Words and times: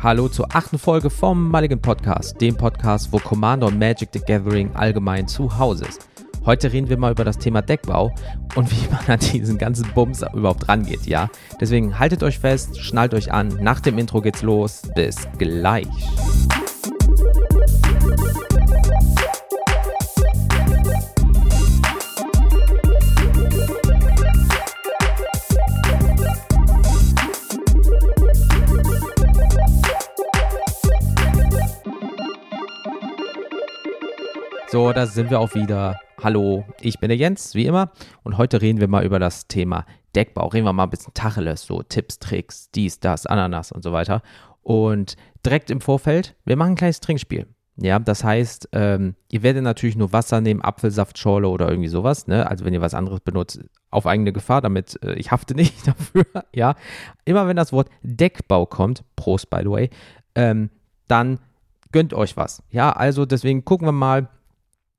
Hallo 0.00 0.28
zur 0.28 0.54
achten 0.54 0.78
Folge 0.78 1.10
vom 1.10 1.50
Mulligan 1.50 1.82
Podcast, 1.82 2.40
dem 2.40 2.56
Podcast, 2.56 3.12
wo 3.12 3.18
Commander 3.18 3.66
und 3.66 3.80
Magic 3.80 4.10
the 4.12 4.20
Gathering 4.20 4.70
allgemein 4.74 5.26
zu 5.26 5.58
Hause 5.58 5.86
ist. 5.86 6.08
Heute 6.46 6.72
reden 6.72 6.88
wir 6.88 6.96
mal 6.96 7.10
über 7.10 7.24
das 7.24 7.36
Thema 7.36 7.62
Deckbau 7.62 8.14
und 8.54 8.70
wie 8.70 8.88
man 8.92 9.04
an 9.08 9.18
diesen 9.18 9.58
ganzen 9.58 9.92
Bums 9.94 10.22
überhaupt 10.32 10.68
rangeht, 10.68 11.04
ja? 11.06 11.28
Deswegen 11.60 11.98
haltet 11.98 12.22
euch 12.22 12.38
fest, 12.38 12.80
schnallt 12.80 13.12
euch 13.12 13.32
an, 13.32 13.48
nach 13.60 13.80
dem 13.80 13.98
Intro 13.98 14.20
geht's 14.20 14.42
los. 14.42 14.82
Bis 14.94 15.16
gleich. 15.36 15.88
So, 34.70 34.92
da 34.92 35.06
sind 35.06 35.30
wir 35.30 35.40
auch 35.40 35.54
wieder. 35.54 35.98
Hallo, 36.22 36.62
ich 36.82 36.98
bin 36.98 37.08
der 37.08 37.16
Jens, 37.16 37.54
wie 37.54 37.64
immer. 37.64 37.90
Und 38.22 38.36
heute 38.36 38.60
reden 38.60 38.80
wir 38.80 38.88
mal 38.88 39.02
über 39.02 39.18
das 39.18 39.46
Thema 39.46 39.86
Deckbau. 40.14 40.48
Reden 40.48 40.66
wir 40.66 40.74
mal 40.74 40.82
ein 40.82 40.90
bisschen 40.90 41.14
Tacheles, 41.14 41.62
so 41.62 41.82
Tipps, 41.82 42.18
Tricks, 42.18 42.70
dies, 42.72 43.00
das, 43.00 43.24
Ananas 43.24 43.72
und 43.72 43.82
so 43.82 43.92
weiter. 43.92 44.20
Und 44.60 45.16
direkt 45.46 45.70
im 45.70 45.80
Vorfeld, 45.80 46.36
wir 46.44 46.56
machen 46.56 46.72
ein 46.72 46.76
kleines 46.76 47.00
Trinkspiel. 47.00 47.46
Ja, 47.76 47.98
das 47.98 48.22
heißt, 48.22 48.68
ähm, 48.72 49.14
ihr 49.30 49.42
werdet 49.42 49.62
natürlich 49.62 49.96
nur 49.96 50.12
Wasser 50.12 50.42
nehmen, 50.42 50.60
Apfelsaftschorle 50.60 51.48
oder 51.48 51.70
irgendwie 51.70 51.88
sowas. 51.88 52.26
Ne? 52.26 52.46
Also 52.46 52.66
wenn 52.66 52.74
ihr 52.74 52.82
was 52.82 52.92
anderes 52.92 53.20
benutzt, 53.20 53.64
auf 53.90 54.06
eigene 54.06 54.34
Gefahr, 54.34 54.60
damit 54.60 55.02
äh, 55.02 55.14
ich 55.14 55.30
hafte 55.30 55.54
nicht 55.56 55.88
dafür. 55.88 56.26
ja, 56.54 56.74
immer 57.24 57.48
wenn 57.48 57.56
das 57.56 57.72
Wort 57.72 57.88
Deckbau 58.02 58.66
kommt, 58.66 59.02
Prost 59.16 59.48
by 59.48 59.60
the 59.62 59.70
way, 59.70 59.90
ähm, 60.34 60.68
dann 61.06 61.38
gönnt 61.90 62.12
euch 62.12 62.36
was. 62.36 62.62
Ja, 62.70 62.92
also 62.92 63.24
deswegen 63.24 63.64
gucken 63.64 63.88
wir 63.88 63.92
mal, 63.92 64.28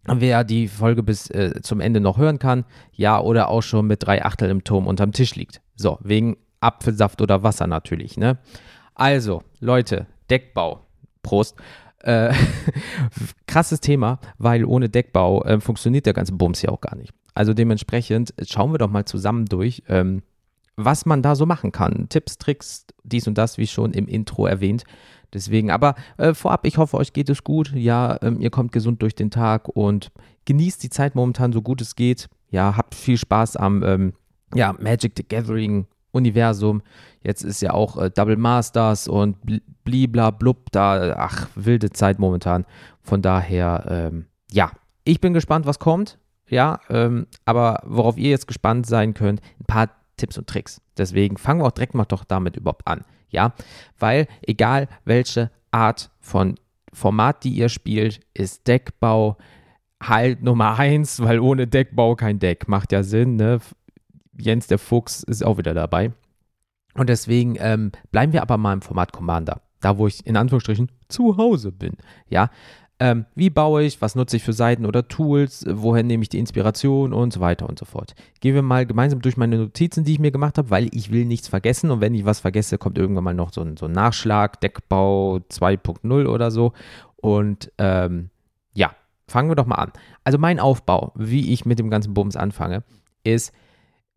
wer 0.05 0.43
die 0.43 0.67
Folge 0.67 1.03
bis 1.03 1.29
äh, 1.29 1.61
zum 1.61 1.81
Ende 1.81 1.99
noch 1.99 2.17
hören 2.17 2.39
kann, 2.39 2.65
ja, 2.93 3.19
oder 3.19 3.49
auch 3.49 3.61
schon 3.61 3.87
mit 3.87 4.05
drei 4.05 4.23
Achtel 4.23 4.49
im 4.49 4.63
Turm 4.63 4.87
unterm 4.87 5.11
Tisch 5.11 5.35
liegt. 5.35 5.61
So, 5.75 5.97
wegen 6.01 6.37
Apfelsaft 6.61 7.21
oder 7.21 7.43
Wasser 7.43 7.67
natürlich, 7.67 8.17
ne? 8.17 8.37
Also, 8.95 9.43
Leute, 9.59 10.07
Deckbau. 10.29 10.81
Prost. 11.23 11.55
Äh, 11.99 12.33
krasses 13.47 13.81
Thema, 13.81 14.19
weil 14.37 14.63
ohne 14.65 14.89
Deckbau 14.89 15.43
äh, 15.43 15.59
funktioniert 15.59 16.05
der 16.05 16.13
ganze 16.13 16.33
Bums 16.33 16.61
ja 16.61 16.69
auch 16.69 16.81
gar 16.81 16.95
nicht. 16.95 17.13
Also 17.33 17.53
dementsprechend 17.53 18.33
schauen 18.47 18.73
wir 18.73 18.77
doch 18.77 18.89
mal 18.89 19.05
zusammen 19.05 19.45
durch, 19.45 19.83
ähm, 19.87 20.23
was 20.85 21.05
man 21.05 21.21
da 21.21 21.35
so 21.35 21.45
machen 21.45 21.71
kann. 21.71 22.07
Tipps, 22.09 22.37
Tricks, 22.37 22.85
dies 23.03 23.27
und 23.27 23.37
das, 23.37 23.57
wie 23.57 23.67
schon 23.67 23.91
im 23.91 24.07
Intro 24.07 24.45
erwähnt. 24.45 24.83
Deswegen, 25.33 25.69
aber 25.69 25.95
äh, 26.17 26.33
vorab, 26.33 26.65
ich 26.65 26.77
hoffe, 26.77 26.97
euch 26.97 27.13
geht 27.13 27.29
es 27.29 27.43
gut. 27.43 27.71
Ja, 27.75 28.17
ähm, 28.21 28.39
ihr 28.41 28.49
kommt 28.49 28.71
gesund 28.71 29.01
durch 29.01 29.13
den 29.13 29.29
Tag 29.29 29.67
und 29.69 30.11
genießt 30.45 30.81
die 30.81 30.89
Zeit 30.89 31.15
momentan 31.15 31.53
so 31.53 31.61
gut 31.61 31.81
es 31.81 31.95
geht. 31.95 32.29
Ja, 32.49 32.75
habt 32.75 32.95
viel 32.95 33.17
Spaß 33.17 33.57
am 33.57 33.83
ähm, 33.83 34.13
ja, 34.55 34.73
Magic 34.79 35.13
the 35.17 35.27
Gathering 35.27 35.85
Universum. 36.11 36.81
Jetzt 37.21 37.43
ist 37.43 37.61
ja 37.61 37.73
auch 37.73 37.97
äh, 37.97 38.09
Double 38.09 38.37
Masters 38.37 39.07
und 39.07 39.37
blibla 39.83 40.31
blub 40.31 40.71
da. 40.71 41.15
Ach, 41.17 41.47
wilde 41.55 41.91
Zeit 41.91 42.17
momentan. 42.17 42.65
Von 43.01 43.21
daher, 43.21 43.85
ähm, 43.87 44.25
ja, 44.51 44.71
ich 45.03 45.21
bin 45.21 45.33
gespannt, 45.33 45.67
was 45.67 45.77
kommt. 45.77 46.17
Ja, 46.47 46.79
ähm, 46.89 47.27
aber 47.45 47.81
worauf 47.85 48.17
ihr 48.17 48.31
jetzt 48.31 48.47
gespannt 48.47 48.87
sein 48.87 49.13
könnt, 49.13 49.41
ein 49.59 49.65
paar 49.65 49.89
Tipps 50.19 50.37
und 50.37 50.47
Tricks. 50.47 50.81
Deswegen 50.97 51.37
fangen 51.37 51.61
wir 51.61 51.67
auch 51.67 51.71
direkt 51.71 51.95
mal 51.95 52.05
doch 52.05 52.23
damit 52.23 52.57
überhaupt 52.57 52.87
an 52.87 53.03
ja, 53.29 53.53
weil 53.97 54.27
egal 54.41 54.87
welche 55.05 55.51
Art 55.71 56.11
von 56.19 56.55
Format, 56.93 57.43
die 57.43 57.51
ihr 57.51 57.69
spielt, 57.69 58.21
ist 58.33 58.67
Deckbau 58.67 59.37
halt 60.01 60.41
Nummer 60.41 60.79
eins, 60.79 61.21
weil 61.21 61.39
ohne 61.39 61.67
Deckbau 61.67 62.15
kein 62.15 62.39
Deck. 62.39 62.67
Macht 62.67 62.91
ja 62.91 63.03
Sinn, 63.03 63.35
ne? 63.35 63.59
Jens 64.37 64.67
der 64.67 64.79
Fuchs 64.79 65.23
ist 65.23 65.43
auch 65.43 65.57
wieder 65.57 65.73
dabei. 65.73 66.13
Und 66.95 67.09
deswegen 67.09 67.55
ähm, 67.59 67.91
bleiben 68.11 68.33
wir 68.33 68.41
aber 68.41 68.57
mal 68.57 68.73
im 68.73 68.81
Format 68.81 69.13
Commander, 69.13 69.61
da 69.81 69.97
wo 69.97 70.07
ich 70.07 70.25
in 70.25 70.37
Anführungsstrichen 70.37 70.91
zu 71.09 71.37
Hause 71.37 71.71
bin. 71.71 71.97
Ja, 72.27 72.49
ähm, 72.99 73.25
wie 73.33 73.49
baue 73.49 73.83
ich, 73.83 74.01
was 74.01 74.15
nutze 74.15 74.35
ich 74.35 74.43
für 74.43 74.53
Seiten 74.53 74.85
oder 74.85 75.07
Tools, 75.07 75.65
woher 75.67 76.03
nehme 76.03 76.23
ich 76.23 76.29
die 76.29 76.39
Inspiration 76.39 77.13
und 77.13 77.31
so 77.31 77.39
weiter 77.39 77.67
und 77.69 77.79
so 77.79 77.85
fort. 77.85 78.13
Gehen 78.41 78.55
wir 78.55 78.61
mal 78.61 78.85
gemeinsam 78.85 79.21
durch 79.21 79.37
meine 79.37 79.57
Notizen, 79.57 80.03
die 80.03 80.13
ich 80.13 80.19
mir 80.19 80.31
gemacht 80.31 80.57
habe, 80.57 80.69
weil 80.69 80.89
ich 80.93 81.11
will 81.11 81.25
nichts 81.25 81.47
vergessen 81.47 81.91
und 81.91 82.01
wenn 82.01 82.13
ich 82.13 82.25
was 82.25 82.41
vergesse, 82.41 82.77
kommt 82.77 82.97
irgendwann 82.97 83.23
mal 83.23 83.33
noch 83.33 83.53
so 83.53 83.61
ein, 83.61 83.77
so 83.77 83.85
ein 83.85 83.93
Nachschlag, 83.93 84.59
Deckbau 84.59 85.37
2.0 85.49 86.27
oder 86.27 86.51
so. 86.51 86.73
Und 87.15 87.71
ähm, 87.77 88.29
ja, 88.73 88.91
fangen 89.27 89.49
wir 89.49 89.55
doch 89.55 89.65
mal 89.65 89.75
an. 89.75 89.93
Also 90.25 90.37
mein 90.37 90.59
Aufbau, 90.59 91.13
wie 91.15 91.53
ich 91.53 91.65
mit 91.65 91.79
dem 91.79 91.89
ganzen 91.89 92.13
Bums 92.13 92.35
anfange, 92.35 92.83
ist 93.23 93.53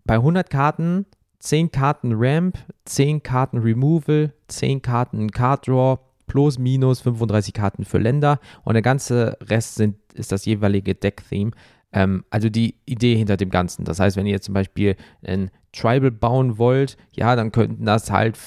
bei 0.05 0.15
100 0.15 0.51
Karten 0.51 1.07
10 1.43 1.73
Karten 1.73 2.13
Ramp, 2.15 2.57
10 2.85 3.23
Karten 3.23 3.59
Removal, 3.59 4.33
10 4.47 4.81
Karten 4.81 5.31
Card 5.31 5.67
Draw, 5.67 5.99
plus 6.33 6.59
minus 6.59 7.01
35 7.03 7.53
Karten 7.53 7.85
für 7.85 7.99
Länder 7.99 8.41
und 8.65 8.73
der 8.73 8.81
ganze 8.81 9.37
Rest 9.43 9.75
sind, 9.75 9.97
ist 10.15 10.33
das 10.33 10.47
jeweilige 10.47 10.95
Deck-Theme. 10.95 11.51
Ähm, 11.93 12.25
also 12.31 12.49
die 12.49 12.77
Idee 12.87 13.17
hinter 13.17 13.37
dem 13.37 13.51
Ganzen. 13.51 13.85
Das 13.85 14.01
heißt, 14.01 14.17
wenn 14.17 14.25
ihr 14.25 14.41
zum 14.41 14.55
Beispiel 14.55 14.97
ein 15.23 15.51
Tribal 15.73 16.11
bauen 16.11 16.57
wollt, 16.57 16.97
ja, 17.13 17.37
dann 17.37 17.53
könnten 17.53 17.85
das 17.85 18.11
halt 18.11 18.39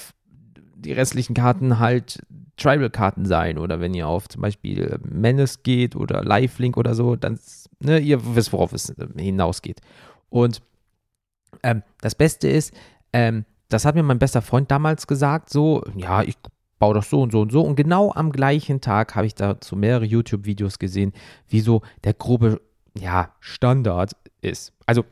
die 0.74 0.92
restlichen 0.92 1.34
Karten 1.34 1.78
halt 1.78 2.26
Tribal-Karten 2.56 3.24
sein. 3.24 3.56
Oder 3.56 3.78
wenn 3.78 3.94
ihr 3.94 4.08
auf 4.08 4.28
zum 4.28 4.42
Beispiel 4.42 4.98
Menace 5.04 5.62
geht 5.62 5.94
oder 5.94 6.24
Lifelink 6.24 6.76
oder 6.76 6.96
so, 6.96 7.14
dann, 7.14 7.38
ne, 7.78 8.00
ihr 8.00 8.34
wisst, 8.34 8.52
worauf 8.52 8.72
es 8.72 8.90
äh, 8.90 9.06
hinausgeht. 9.16 9.80
Und 10.28 10.60
ähm, 11.62 11.84
das 12.00 12.16
Beste 12.16 12.48
ist, 12.48 12.74
ähm, 13.12 13.44
das 13.68 13.84
hat 13.84 13.94
mir 13.94 14.02
mein 14.02 14.18
bester 14.18 14.42
Freund 14.42 14.72
damals 14.72 15.06
gesagt, 15.06 15.50
so, 15.50 15.84
ja, 15.96 16.22
ich 16.24 16.36
bau 16.78 16.92
doch 16.92 17.04
so 17.04 17.22
und 17.22 17.32
so 17.32 17.40
und 17.40 17.52
so. 17.52 17.62
Und 17.62 17.76
genau 17.76 18.12
am 18.12 18.32
gleichen 18.32 18.80
Tag 18.80 19.14
habe 19.14 19.26
ich 19.26 19.34
dazu 19.34 19.76
mehrere 19.76 20.04
YouTube-Videos 20.04 20.78
gesehen, 20.78 21.12
wie 21.48 21.60
so 21.60 21.82
der 22.04 22.14
grobe, 22.14 22.60
ja, 22.98 23.30
Standard 23.40 24.12
ist. 24.40 24.72
Also 24.86 25.04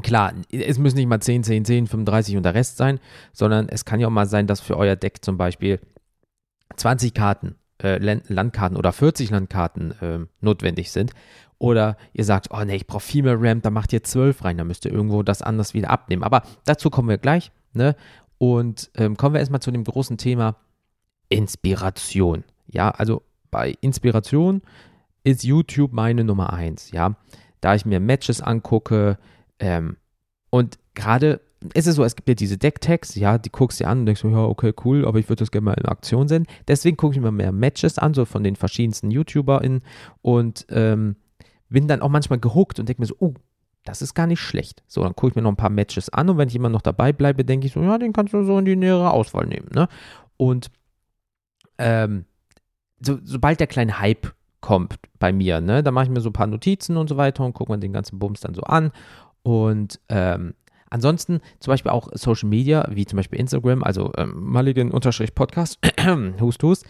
Klar, 0.00 0.32
es 0.50 0.78
müssen 0.78 0.96
nicht 0.96 1.06
mal 1.06 1.20
10, 1.20 1.44
10, 1.44 1.66
10, 1.66 1.86
35 1.86 2.38
und 2.38 2.44
der 2.44 2.54
Rest 2.54 2.78
sein, 2.78 2.98
sondern 3.34 3.68
es 3.68 3.84
kann 3.84 4.00
ja 4.00 4.06
auch 4.06 4.12
mal 4.12 4.26
sein, 4.26 4.46
dass 4.46 4.60
für 4.60 4.78
euer 4.78 4.96
Deck 4.96 5.22
zum 5.22 5.36
Beispiel 5.36 5.80
20 6.76 7.12
Karten, 7.12 7.56
äh, 7.82 7.98
Landkarten 7.98 8.78
oder 8.78 8.92
40 8.92 9.28
Landkarten 9.30 9.90
äh, 10.00 10.20
notwendig 10.40 10.90
sind. 10.92 11.12
Oder 11.58 11.98
ihr 12.14 12.24
sagt, 12.24 12.48
oh 12.50 12.64
ne, 12.64 12.74
ich 12.74 12.86
brauche 12.86 13.02
viel 13.02 13.22
mehr 13.22 13.36
RAM, 13.38 13.60
da 13.60 13.70
macht 13.70 13.92
ihr 13.92 14.02
12 14.02 14.44
rein, 14.44 14.56
da 14.56 14.64
müsst 14.64 14.86
ihr 14.86 14.92
irgendwo 14.92 15.22
das 15.22 15.42
anders 15.42 15.74
wieder 15.74 15.90
abnehmen. 15.90 16.22
Aber 16.22 16.42
dazu 16.64 16.88
kommen 16.88 17.10
wir 17.10 17.18
gleich. 17.18 17.52
Ne? 17.74 17.94
Und 18.38 18.90
ähm, 18.96 19.16
kommen 19.18 19.34
wir 19.34 19.40
erstmal 19.40 19.60
zu 19.60 19.70
dem 19.70 19.84
großen 19.84 20.16
Thema 20.16 20.56
Inspiration. 21.32 22.44
Ja, 22.66 22.90
also 22.90 23.22
bei 23.50 23.74
Inspiration 23.80 24.62
ist 25.24 25.44
YouTube 25.44 25.92
meine 25.92 26.24
Nummer 26.24 26.52
eins. 26.52 26.90
Ja, 26.90 27.16
da 27.60 27.74
ich 27.74 27.84
mir 27.84 28.00
Matches 28.00 28.40
angucke 28.40 29.18
ähm, 29.58 29.96
und 30.50 30.78
gerade 30.94 31.40
ist 31.74 31.86
es 31.86 31.94
so, 31.94 32.04
es 32.04 32.16
gibt 32.16 32.28
ja 32.28 32.34
diese 32.34 32.58
Decktags, 32.58 33.14
ja, 33.14 33.38
die 33.38 33.50
guckst 33.50 33.78
du 33.78 33.84
dir 33.84 33.90
an 33.90 34.00
und 34.00 34.06
denkst 34.06 34.24
ja, 34.24 34.44
okay, 34.44 34.72
cool, 34.84 35.06
aber 35.06 35.18
ich 35.18 35.28
würde 35.28 35.40
das 35.40 35.50
gerne 35.50 35.66
mal 35.66 35.74
in 35.74 35.86
Aktion 35.86 36.26
sehen. 36.26 36.46
Deswegen 36.66 36.96
gucke 36.96 37.14
ich 37.14 37.20
mir 37.20 37.30
mehr 37.30 37.52
Matches 37.52 37.98
an, 37.98 38.14
so 38.14 38.24
von 38.24 38.42
den 38.42 38.56
verschiedensten 38.56 39.10
YouTuberInnen 39.10 39.82
und 40.22 40.66
ähm, 40.70 41.16
bin 41.68 41.88
dann 41.88 42.02
auch 42.02 42.08
manchmal 42.08 42.40
gehuckt 42.40 42.80
und 42.80 42.88
denke 42.88 43.02
mir 43.02 43.06
so, 43.06 43.16
oh, 43.20 43.34
das 43.84 44.02
ist 44.02 44.14
gar 44.14 44.26
nicht 44.26 44.40
schlecht. 44.40 44.82
So, 44.86 45.02
dann 45.02 45.14
gucke 45.14 45.30
ich 45.30 45.36
mir 45.36 45.42
noch 45.42 45.52
ein 45.52 45.56
paar 45.56 45.70
Matches 45.70 46.08
an 46.08 46.28
und 46.28 46.38
wenn 46.38 46.48
ich 46.48 46.56
immer 46.56 46.68
noch 46.68 46.82
dabei 46.82 47.12
bleibe, 47.12 47.44
denke 47.44 47.66
ich 47.66 47.72
so, 47.72 47.82
ja, 47.82 47.98
den 47.98 48.12
kannst 48.12 48.34
du 48.34 48.44
so 48.44 48.58
in 48.58 48.64
die 48.64 48.76
nähere 48.76 49.12
Auswahl 49.12 49.46
nehmen, 49.46 49.68
ne? 49.72 49.88
Und 50.36 50.70
ähm, 51.78 52.24
so, 53.00 53.18
sobald 53.22 53.60
der 53.60 53.66
kleine 53.66 53.98
Hype 53.98 54.34
kommt 54.60 54.98
bei 55.18 55.32
mir, 55.32 55.60
ne, 55.60 55.82
da 55.82 55.90
mache 55.90 56.04
ich 56.04 56.10
mir 56.10 56.20
so 56.20 56.30
ein 56.30 56.34
paar 56.34 56.46
Notizen 56.46 56.96
und 56.96 57.08
so 57.08 57.16
weiter 57.16 57.44
und 57.44 57.52
gucke 57.52 57.72
mir 57.72 57.78
den 57.78 57.92
ganzen 57.92 58.18
Bums 58.18 58.40
dann 58.40 58.54
so 58.54 58.62
an. 58.62 58.92
Und 59.42 60.00
ähm, 60.08 60.54
ansonsten 60.88 61.40
zum 61.58 61.72
Beispiel 61.72 61.90
auch 61.90 62.08
Social 62.12 62.48
Media, 62.48 62.86
wie 62.90 63.06
zum 63.06 63.16
Beispiel 63.16 63.40
Instagram, 63.40 63.82
also 63.82 64.12
ähm, 64.16 64.34
Mulligan-Podcast, 64.52 65.78
hust, 66.40 66.62
hust. 66.62 66.86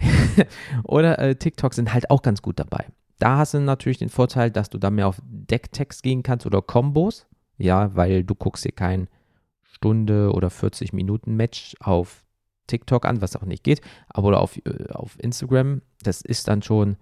oder 0.82 1.18
äh, 1.18 1.36
TikTok 1.36 1.72
sind 1.74 1.94
halt 1.94 2.10
auch 2.10 2.22
ganz 2.22 2.42
gut 2.42 2.58
dabei. 2.58 2.86
Da 3.18 3.38
hast 3.38 3.54
du 3.54 3.60
natürlich 3.60 3.98
den 3.98 4.08
Vorteil, 4.08 4.50
dass 4.50 4.70
du 4.70 4.78
da 4.78 4.90
mehr 4.90 5.06
auf 5.06 5.20
Decktext 5.24 6.02
gehen 6.02 6.22
kannst 6.22 6.46
oder 6.46 6.62
Kombos, 6.62 7.26
ja, 7.58 7.94
weil 7.94 8.24
du 8.24 8.34
guckst 8.34 8.64
dir 8.64 8.72
kein 8.72 9.08
Stunde 9.62 10.32
oder 10.32 10.50
40 10.50 10.92
Minuten 10.92 11.36
Match 11.36 11.76
auf 11.80 12.23
TikTok 12.66 13.04
an, 13.04 13.20
was 13.20 13.36
auch 13.36 13.44
nicht 13.44 13.64
geht, 13.64 13.80
aber 14.08 14.28
oder 14.28 14.40
auf, 14.40 14.56
äh, 14.58 14.92
auf 14.92 15.16
Instagram, 15.18 15.82
das 16.02 16.20
ist 16.20 16.48
dann 16.48 16.62
schon, 16.62 16.96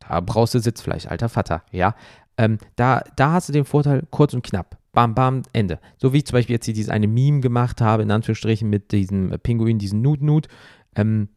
da 0.00 0.20
brauchst 0.20 0.54
du 0.54 0.60
Sitzfleisch, 0.60 1.06
alter 1.06 1.28
Vater, 1.28 1.62
ja. 1.72 1.94
Ähm, 2.36 2.58
da, 2.76 3.02
da 3.16 3.32
hast 3.32 3.48
du 3.48 3.52
den 3.52 3.64
Vorteil, 3.64 4.04
kurz 4.10 4.32
und 4.32 4.42
knapp. 4.42 4.78
Bam, 4.92 5.14
bam, 5.14 5.42
Ende. 5.52 5.78
So 5.98 6.12
wie 6.12 6.18
ich 6.18 6.26
zum 6.26 6.34
Beispiel 6.36 6.54
jetzt 6.54 6.64
hier 6.64 6.74
dieses 6.74 6.90
eine 6.90 7.06
Meme 7.06 7.40
gemacht 7.40 7.80
habe, 7.80 8.02
in 8.02 8.10
Anführungsstrichen, 8.10 8.68
mit 8.68 8.92
diesem 8.92 9.30
Pinguin, 9.42 9.78
diesen 9.78 10.02
Nut-Nut. 10.02 10.48
ähm, 10.96 11.28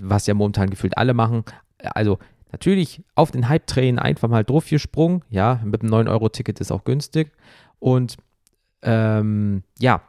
was 0.00 0.26
ja 0.26 0.34
momentan 0.34 0.70
gefühlt 0.70 0.96
alle 0.96 1.12
machen. 1.12 1.44
Also 1.78 2.18
natürlich 2.52 3.02
auf 3.14 3.30
den 3.30 3.48
Hype-Train 3.48 3.98
einfach 3.98 4.28
mal 4.28 4.44
drauf 4.44 4.68
gesprungen. 4.68 5.22
Ja, 5.28 5.60
mit 5.64 5.82
einem 5.82 5.92
9-Euro-Ticket 5.92 6.60
ist 6.60 6.72
auch 6.72 6.84
günstig. 6.84 7.32
Und 7.78 8.16
ähm, 8.82 9.62
ja, 9.78 10.02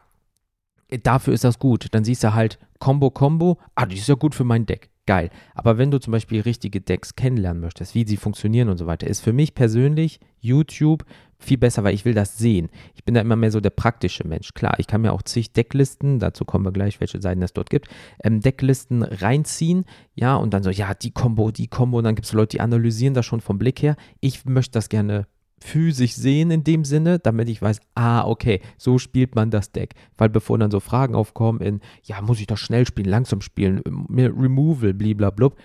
dafür 1.03 1.33
ist 1.33 1.43
das 1.43 1.59
gut. 1.59 1.87
Dann 1.91 2.03
siehst 2.03 2.23
du 2.23 2.33
halt 2.33 2.59
Combo, 2.79 3.09
Combo. 3.09 3.57
Ah, 3.75 3.85
die 3.85 3.97
ist 3.97 4.07
ja 4.07 4.15
gut 4.15 4.35
für 4.35 4.43
mein 4.43 4.65
Deck. 4.65 4.89
Geil. 5.07 5.29
Aber 5.53 5.77
wenn 5.77 5.91
du 5.91 5.99
zum 5.99 6.11
Beispiel 6.11 6.41
richtige 6.41 6.81
Decks 6.81 7.15
kennenlernen 7.15 7.61
möchtest, 7.61 7.93
wie 7.93 8.07
sie 8.07 8.17
funktionieren 8.17 8.69
und 8.69 8.77
so 8.77 8.87
weiter, 8.87 9.05
ist 9.05 9.21
für 9.21 9.33
mich 9.33 9.53
persönlich 9.53 10.19
YouTube 10.39 11.05
viel 11.37 11.57
besser, 11.57 11.83
weil 11.83 11.93
ich 11.93 12.05
will 12.05 12.15
das 12.15 12.37
sehen. 12.37 12.69
Ich 12.95 13.03
bin 13.03 13.13
da 13.13 13.21
immer 13.21 13.35
mehr 13.35 13.51
so 13.51 13.59
der 13.59 13.69
praktische 13.69 14.27
Mensch. 14.27 14.53
Klar, 14.53 14.75
ich 14.79 14.87
kann 14.87 15.01
mir 15.01 15.13
auch 15.13 15.21
zig 15.21 15.53
Decklisten, 15.53 16.17
dazu 16.17 16.43
kommen 16.43 16.65
wir 16.65 16.71
gleich, 16.71 16.99
welche 16.99 17.21
Seiten 17.21 17.41
es 17.43 17.53
dort 17.53 17.69
gibt, 17.69 17.87
ähm, 18.23 18.41
Decklisten 18.41 19.03
reinziehen, 19.03 19.85
ja, 20.15 20.35
und 20.35 20.53
dann 20.53 20.63
so, 20.63 20.71
ja, 20.71 20.93
die 20.93 21.11
Combo, 21.11 21.51
die 21.51 21.67
Combo, 21.67 21.99
und 21.99 22.05
dann 22.05 22.15
gibt 22.15 22.25
es 22.25 22.33
Leute, 22.33 22.57
die 22.57 22.61
analysieren 22.61 23.13
das 23.13 23.25
schon 23.25 23.41
vom 23.41 23.59
Blick 23.59 23.81
her. 23.81 23.95
Ich 24.21 24.45
möchte 24.45 24.71
das 24.71 24.89
gerne 24.89 25.27
physisch 25.59 26.13
sehen 26.13 26.51
in 26.51 26.63
dem 26.63 26.85
Sinne, 26.85 27.19
damit 27.19 27.49
ich 27.49 27.61
weiß, 27.61 27.79
ah, 27.95 28.25
okay, 28.25 28.61
so 28.77 28.97
spielt 28.97 29.35
man 29.35 29.51
das 29.51 29.71
Deck. 29.71 29.93
Weil 30.17 30.29
bevor 30.29 30.57
dann 30.57 30.71
so 30.71 30.79
Fragen 30.79 31.15
aufkommen 31.15 31.61
in, 31.61 31.81
ja, 32.03 32.21
muss 32.21 32.39
ich 32.39 32.47
doch 32.47 32.57
schnell 32.57 32.85
spielen, 32.85 33.09
langsam 33.09 33.41
spielen, 33.41 33.81
Removal, 34.09 34.93
bliblablub. 34.93 35.57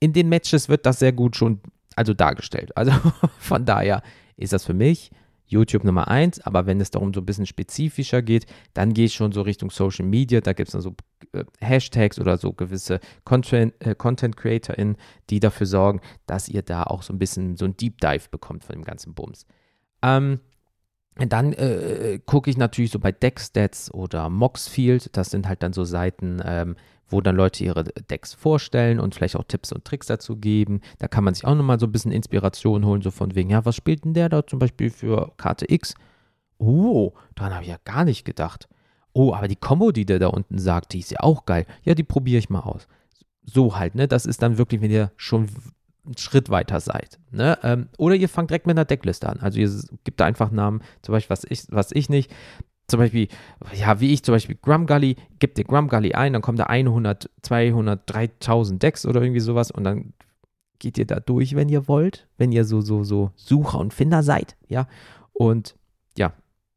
In 0.00 0.12
den 0.12 0.28
Matches 0.28 0.68
wird 0.68 0.86
das 0.86 0.98
sehr 0.98 1.12
gut 1.12 1.36
schon 1.36 1.60
also 1.96 2.14
dargestellt. 2.14 2.76
Also 2.76 2.92
von 3.38 3.64
daher 3.64 4.02
ist 4.36 4.52
das 4.52 4.64
für 4.64 4.74
mich 4.74 5.10
YouTube 5.50 5.84
Nummer 5.84 6.08
eins, 6.08 6.40
aber 6.40 6.66
wenn 6.66 6.80
es 6.80 6.90
darum 6.90 7.12
so 7.12 7.20
ein 7.20 7.26
bisschen 7.26 7.46
spezifischer 7.46 8.22
geht, 8.22 8.46
dann 8.72 8.94
gehe 8.94 9.06
ich 9.06 9.14
schon 9.14 9.32
so 9.32 9.42
Richtung 9.42 9.70
Social 9.70 10.06
Media. 10.06 10.40
Da 10.40 10.52
gibt 10.52 10.68
es 10.68 10.72
dann 10.72 10.80
so 10.80 10.94
äh, 11.32 11.44
Hashtags 11.60 12.18
oder 12.18 12.38
so 12.38 12.52
gewisse 12.52 13.00
Content, 13.24 13.74
äh, 13.80 13.94
Content 13.94 14.36
CreatorInnen, 14.36 14.96
die 15.28 15.40
dafür 15.40 15.66
sorgen, 15.66 16.00
dass 16.26 16.48
ihr 16.48 16.62
da 16.62 16.84
auch 16.84 17.02
so 17.02 17.12
ein 17.12 17.18
bisschen 17.18 17.56
so 17.56 17.64
ein 17.64 17.76
Deep 17.76 18.00
Dive 18.00 18.28
bekommt 18.30 18.64
von 18.64 18.74
dem 18.74 18.84
ganzen 18.84 19.14
Bums. 19.14 19.46
Ähm, 20.02 20.40
dann 21.28 21.52
äh, 21.52 22.18
gucke 22.24 22.50
ich 22.50 22.56
natürlich 22.56 22.90
so 22.90 22.98
bei 22.98 23.12
Deckstats 23.12 23.92
oder 23.92 24.30
Moxfield. 24.30 25.16
Das 25.16 25.30
sind 25.30 25.46
halt 25.46 25.62
dann 25.62 25.72
so 25.72 25.84
Seiten, 25.84 26.40
ähm, 26.44 26.76
wo 27.08 27.20
dann 27.20 27.36
Leute 27.36 27.64
ihre 27.64 27.84
Decks 27.84 28.34
vorstellen 28.34 29.00
und 29.00 29.14
vielleicht 29.14 29.36
auch 29.36 29.44
Tipps 29.44 29.72
und 29.72 29.84
Tricks 29.84 30.06
dazu 30.06 30.36
geben. 30.36 30.80
Da 30.98 31.08
kann 31.08 31.24
man 31.24 31.34
sich 31.34 31.44
auch 31.44 31.54
nochmal 31.54 31.80
so 31.80 31.86
ein 31.86 31.92
bisschen 31.92 32.12
Inspiration 32.12 32.86
holen, 32.86 33.02
so 33.02 33.10
von 33.10 33.34
wegen, 33.34 33.50
ja, 33.50 33.64
was 33.64 33.76
spielt 33.76 34.04
denn 34.04 34.14
der 34.14 34.28
da 34.28 34.46
zum 34.46 34.58
Beispiel 34.58 34.90
für 34.90 35.32
Karte 35.36 35.66
X? 35.68 35.94
Oh, 36.58 37.12
daran 37.34 37.54
habe 37.54 37.64
ich 37.64 37.70
ja 37.70 37.78
gar 37.84 38.04
nicht 38.04 38.24
gedacht. 38.24 38.68
Oh, 39.12 39.34
aber 39.34 39.48
die 39.48 39.56
Combo, 39.56 39.90
die 39.90 40.06
der 40.06 40.18
da 40.18 40.28
unten 40.28 40.58
sagt, 40.58 40.92
die 40.92 41.00
ist 41.00 41.10
ja 41.10 41.20
auch 41.20 41.44
geil. 41.46 41.66
Ja, 41.82 41.94
die 41.94 42.04
probiere 42.04 42.38
ich 42.38 42.50
mal 42.50 42.60
aus. 42.60 42.86
So 43.42 43.76
halt, 43.76 43.94
ne? 43.94 44.06
Das 44.06 44.26
ist 44.26 44.42
dann 44.42 44.58
wirklich, 44.58 44.80
wenn 44.80 44.90
ihr 44.90 45.10
schon 45.16 45.48
einen 46.04 46.16
Schritt 46.16 46.50
weiter 46.50 46.80
seid. 46.80 47.18
Ne? 47.30 47.58
Ähm, 47.62 47.88
oder 47.98 48.14
ihr 48.14 48.28
fangt 48.28 48.50
direkt 48.50 48.66
mit 48.66 48.74
einer 48.74 48.84
Deckliste 48.84 49.28
an. 49.28 49.40
Also 49.40 49.58
ihr 49.58 49.70
gebt 50.04 50.20
da 50.20 50.24
einfach 50.24 50.50
Namen, 50.50 50.82
zum 51.02 51.12
Beispiel, 51.12 51.30
was 51.30 51.44
ich, 51.44 51.64
was 51.70 51.92
ich 51.92 52.08
nicht 52.08 52.32
zum 52.90 52.98
Beispiel, 52.98 53.28
ja, 53.72 54.00
wie 54.00 54.12
ich 54.12 54.22
zum 54.22 54.34
Beispiel 54.34 54.58
Grumgully, 54.60 55.16
gibt 55.38 55.56
dir 55.56 55.64
Grumgully 55.64 56.12
ein, 56.14 56.32
dann 56.32 56.42
kommen 56.42 56.58
da 56.58 56.64
100, 56.64 57.30
200, 57.42 58.02
3000 58.04 58.82
Decks 58.82 59.06
oder 59.06 59.22
irgendwie 59.22 59.40
sowas 59.40 59.70
und 59.70 59.84
dann 59.84 60.12
geht 60.78 60.98
ihr 60.98 61.06
da 61.06 61.20
durch, 61.20 61.54
wenn 61.54 61.68
ihr 61.68 61.88
wollt, 61.88 62.26
wenn 62.36 62.52
ihr 62.52 62.64
so, 62.64 62.80
so, 62.80 63.04
so 63.04 63.30
Sucher 63.36 63.78
und 63.78 63.94
Finder 63.94 64.22
seid, 64.22 64.56
ja. 64.68 64.88
Und 65.32 65.76
ja, 66.18 66.32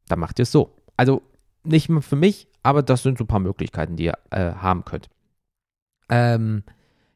dann 0.08 0.20
macht 0.20 0.38
ihr 0.38 0.44
es 0.44 0.52
so. 0.52 0.76
Also 0.96 1.22
nicht 1.64 1.88
mehr 1.88 2.02
für 2.02 2.16
mich, 2.16 2.48
aber 2.62 2.82
das 2.82 3.02
sind 3.02 3.18
so 3.18 3.24
ein 3.24 3.28
paar 3.28 3.40
Möglichkeiten, 3.40 3.96
die 3.96 4.04
ihr 4.04 4.18
äh, 4.30 4.52
haben 4.52 4.84
könnt. 4.84 5.08
Ähm, 6.08 6.62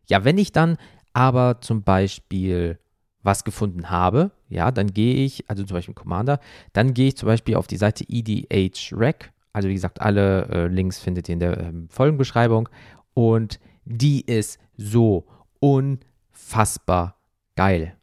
ja, 0.07 0.25
wenn 0.25 0.39
ich 0.39 0.53
dann 0.53 0.79
aber 1.19 1.61
zum 1.61 1.83
Beispiel 1.83 2.79
was 3.25 3.43
gefunden 3.43 3.91
habe, 3.91 4.31
ja, 4.49 4.71
dann 4.71 4.95
gehe 4.95 5.17
ich, 5.17 5.51
also 5.51 5.65
zum 5.65 5.75
Beispiel 5.75 5.95
Commander, 5.95 6.39
dann 6.73 6.95
gehe 6.95 7.09
ich 7.09 7.17
zum 7.17 7.27
Beispiel 7.27 7.57
auf 7.57 7.67
die 7.67 7.77
Seite 7.77 8.05
EDHREC. 8.09 9.33
Also 9.53 9.69
wie 9.69 9.75
gesagt, 9.75 10.01
alle 10.01 10.47
äh, 10.49 10.67
Links 10.69 11.01
findet 11.01 11.29
ihr 11.29 11.33
in 11.33 11.41
der 11.41 11.59
ähm, 11.59 11.89
Folgenbeschreibung. 11.91 12.69
Und 13.15 13.59
die 13.85 14.21
ist 14.21 14.61
so 14.77 15.27
unfassbar 15.59 17.17
geil. 17.57 17.97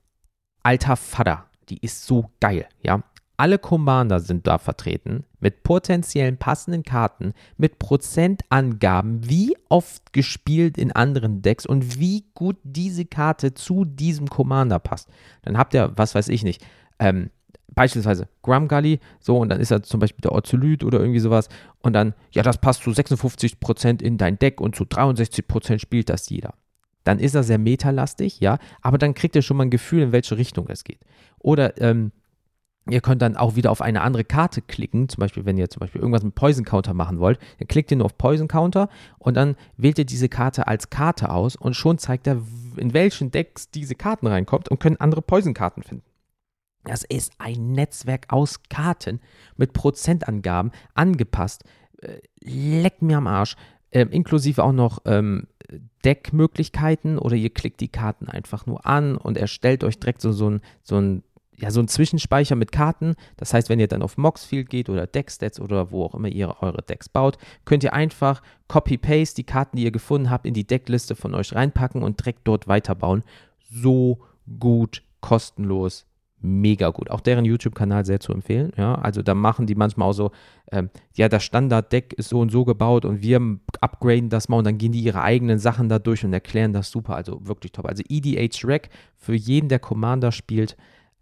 Alter 0.61 0.97
Vater, 0.97 1.45
die 1.69 1.77
ist 1.77 2.05
so 2.05 2.29
geil, 2.41 2.67
ja. 2.83 3.01
Alle 3.37 3.59
Commander 3.59 4.19
sind 4.19 4.47
da 4.47 4.57
vertreten 4.57 5.25
mit 5.39 5.63
potenziellen 5.63 6.37
passenden 6.37 6.83
Karten, 6.83 7.33
mit 7.57 7.79
Prozentangaben, 7.79 9.29
wie 9.29 9.55
oft 9.69 10.13
gespielt 10.13 10.77
in 10.77 10.91
anderen 10.93 11.41
Decks 11.41 11.65
und 11.65 11.99
wie 11.99 12.25
gut 12.33 12.55
diese 12.63 13.05
Karte 13.05 13.53
zu 13.53 13.83
diesem 13.83 14.29
Commander 14.29 14.79
passt. 14.79 15.09
Dann 15.41 15.57
habt 15.57 15.73
ihr, 15.73 15.91
was 15.95 16.15
weiß 16.15 16.29
ich 16.29 16.43
nicht, 16.43 16.65
ähm, 16.99 17.29
beispielsweise 17.75 18.29
Grumgully, 18.41 18.99
so, 19.19 19.37
und 19.37 19.49
dann 19.49 19.59
ist 19.59 19.71
er 19.71 19.83
zum 19.83 19.99
Beispiel 19.99 20.21
der 20.21 20.31
Orzolyt 20.31 20.83
oder 20.83 20.99
irgendwie 20.99 21.19
sowas, 21.19 21.49
und 21.81 21.93
dann, 21.93 22.13
ja, 22.31 22.41
das 22.41 22.57
passt 22.57 22.83
zu 22.83 22.91
56% 22.91 24.01
in 24.01 24.17
dein 24.17 24.39
Deck 24.39 24.61
und 24.61 24.75
zu 24.75 24.85
63% 24.85 25.79
spielt 25.79 26.09
das 26.09 26.29
jeder. 26.29 26.53
Dann 27.03 27.19
ist 27.19 27.35
er 27.35 27.43
sehr 27.43 27.59
metalastig, 27.59 28.39
ja, 28.39 28.57
aber 28.81 28.97
dann 28.97 29.13
kriegt 29.13 29.35
ihr 29.35 29.41
schon 29.41 29.57
mal 29.57 29.63
ein 29.65 29.69
Gefühl, 29.69 30.01
in 30.01 30.11
welche 30.11 30.37
Richtung 30.37 30.67
es 30.69 30.83
geht. 30.83 31.01
Oder, 31.39 31.79
ähm, 31.81 32.11
Ihr 32.87 33.01
könnt 33.01 33.23
dann 33.23 33.35
auch 33.35 33.55
wieder 33.55 33.71
auf 33.71 33.81
eine 33.81 34.01
andere 34.01 34.23
Karte 34.23 34.61
klicken, 34.61 35.09
zum 35.09 35.19
Beispiel, 35.21 35.45
wenn 35.45 35.57
ihr 35.57 35.69
zum 35.69 35.79
Beispiel 35.79 36.01
irgendwas 36.01 36.23
mit 36.23 36.35
Poison 36.35 36.63
Counter 36.65 36.93
machen 36.93 37.19
wollt, 37.19 37.39
dann 37.57 37.67
klickt 37.67 37.89
ihr 37.89 37.97
nur 37.97 38.05
auf 38.05 38.17
Poison 38.17 38.47
Counter 38.47 38.89
und 39.17 39.35
dann 39.35 39.55
wählt 39.75 39.97
ihr 39.97 40.05
diese 40.05 40.29
Karte 40.29 40.67
als 40.67 40.91
Karte 40.91 41.31
aus 41.31 41.55
und 41.55 41.75
schon 41.75 41.97
zeigt 41.97 42.27
er, 42.27 42.41
in 42.77 42.93
welchen 42.93 43.31
Decks 43.31 43.71
diese 43.71 43.95
Karten 43.95 44.27
reinkommt 44.27 44.69
und 44.69 44.79
können 44.79 44.97
andere 44.97 45.23
Poison-Karten 45.23 45.81
finden. 45.81 46.03
Das 46.83 47.03
ist 47.03 47.33
ein 47.39 47.71
Netzwerk 47.71 48.27
aus 48.31 48.61
Karten 48.69 49.19
mit 49.57 49.73
Prozentangaben 49.73 50.71
angepasst. 50.93 51.63
Äh, 52.01 52.19
leck 52.41 53.01
mir 53.01 53.17
am 53.17 53.25
Arsch. 53.25 53.55
Ähm, 53.91 54.11
inklusive 54.11 54.63
auch 54.63 54.73
noch 54.73 54.99
ähm, 55.05 55.47
Deckmöglichkeiten 56.03 57.17
oder 57.17 57.35
ihr 57.35 57.49
klickt 57.49 57.81
die 57.81 57.87
Karten 57.87 58.27
einfach 58.27 58.67
nur 58.67 58.85
an 58.85 59.17
und 59.17 59.37
erstellt 59.37 59.83
euch 59.83 59.99
direkt 59.99 60.21
so, 60.21 60.31
so 60.31 60.49
ein, 60.49 60.61
so 60.83 60.97
ein 60.97 61.23
ja, 61.57 61.71
so 61.71 61.79
ein 61.79 61.87
Zwischenspeicher 61.87 62.55
mit 62.55 62.71
Karten. 62.71 63.15
Das 63.37 63.53
heißt, 63.53 63.69
wenn 63.69 63.79
ihr 63.79 63.87
dann 63.87 64.01
auf 64.01 64.17
Moxfield 64.17 64.69
geht 64.69 64.89
oder 64.89 65.07
Deckstats 65.07 65.59
oder 65.59 65.91
wo 65.91 66.03
auch 66.03 66.15
immer 66.15 66.27
ihr 66.27 66.55
eure 66.61 66.81
Decks 66.81 67.09
baut, 67.09 67.37
könnt 67.65 67.83
ihr 67.83 67.93
einfach 67.93 68.41
Copy-Paste 68.67 69.35
die 69.35 69.43
Karten, 69.43 69.77
die 69.77 69.83
ihr 69.83 69.91
gefunden 69.91 70.29
habt, 70.29 70.45
in 70.45 70.53
die 70.53 70.67
Deckliste 70.67 71.15
von 71.15 71.33
euch 71.33 71.53
reinpacken 71.53 72.03
und 72.03 72.19
direkt 72.19 72.41
dort 72.45 72.67
weiterbauen. 72.67 73.23
So 73.71 74.19
gut, 74.59 75.03
kostenlos, 75.21 76.05
mega 76.41 76.89
gut. 76.89 77.09
Auch 77.09 77.21
deren 77.21 77.45
YouTube-Kanal 77.45 78.05
sehr 78.05 78.19
zu 78.19 78.33
empfehlen. 78.33 78.71
Ja, 78.77 78.95
also 78.95 79.21
da 79.21 79.33
machen 79.33 79.65
die 79.65 79.75
manchmal 79.75 80.09
auch 80.09 80.13
so, 80.13 80.31
ähm, 80.71 80.89
ja, 81.15 81.29
das 81.29 81.43
Standard-Deck 81.43 82.13
ist 82.13 82.29
so 82.29 82.39
und 82.39 82.51
so 82.51 82.65
gebaut 82.65 83.05
und 83.05 83.21
wir 83.21 83.41
upgraden 83.81 84.29
das 84.29 84.49
mal 84.49 84.57
und 84.57 84.67
dann 84.67 84.77
gehen 84.77 84.91
die 84.91 85.01
ihre 85.01 85.21
eigenen 85.21 85.59
Sachen 85.59 85.89
da 85.89 85.99
durch 85.99 86.23
und 86.23 86.33
erklären 86.33 86.73
das 86.73 86.91
super. 86.91 87.15
Also 87.15 87.45
wirklich 87.47 87.71
top. 87.71 87.85
Also 87.87 88.03
EDH 88.07 88.65
Rec 88.65 88.89
für 89.17 89.35
jeden, 89.35 89.69
der 89.69 89.79
Commander 89.79 90.31
spielt, 90.31 90.75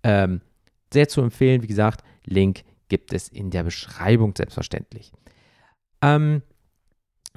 ähm, 0.03 0.41
sehr 0.91 1.07
zu 1.07 1.22
empfehlen. 1.22 1.63
Wie 1.63 1.67
gesagt, 1.67 2.03
Link 2.25 2.63
gibt 2.89 3.13
es 3.13 3.27
in 3.27 3.50
der 3.50 3.63
Beschreibung 3.63 4.33
selbstverständlich. 4.36 5.12
Ähm, 6.01 6.41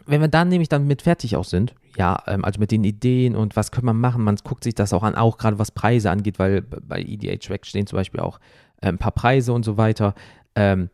wenn 0.04 0.20
wir 0.20 0.28
dann 0.28 0.48
nämlich 0.48 0.68
dann 0.68 0.86
mit 0.86 1.02
fertig 1.02 1.36
auch 1.36 1.44
sind, 1.44 1.74
ja, 1.96 2.22
ähm, 2.26 2.44
also 2.44 2.60
mit 2.60 2.70
den 2.70 2.84
Ideen 2.84 3.34
und 3.34 3.56
was 3.56 3.70
können 3.70 3.86
wir 3.86 3.94
machen, 3.94 4.22
man 4.22 4.36
guckt 4.36 4.64
sich 4.64 4.74
das 4.74 4.92
auch 4.92 5.02
an, 5.02 5.14
auch 5.14 5.38
gerade 5.38 5.58
was 5.58 5.70
Preise 5.70 6.10
angeht, 6.10 6.38
weil 6.38 6.62
bei 6.62 7.00
EDH 7.00 7.50
Rack 7.50 7.66
stehen 7.66 7.86
zum 7.86 7.96
Beispiel 7.96 8.20
auch 8.20 8.38
äh, 8.82 8.88
ein 8.88 8.98
paar 8.98 9.12
Preise 9.12 9.52
und 9.52 9.64
so 9.64 9.76
weiter. 9.76 10.14
Ähm, 10.54 10.90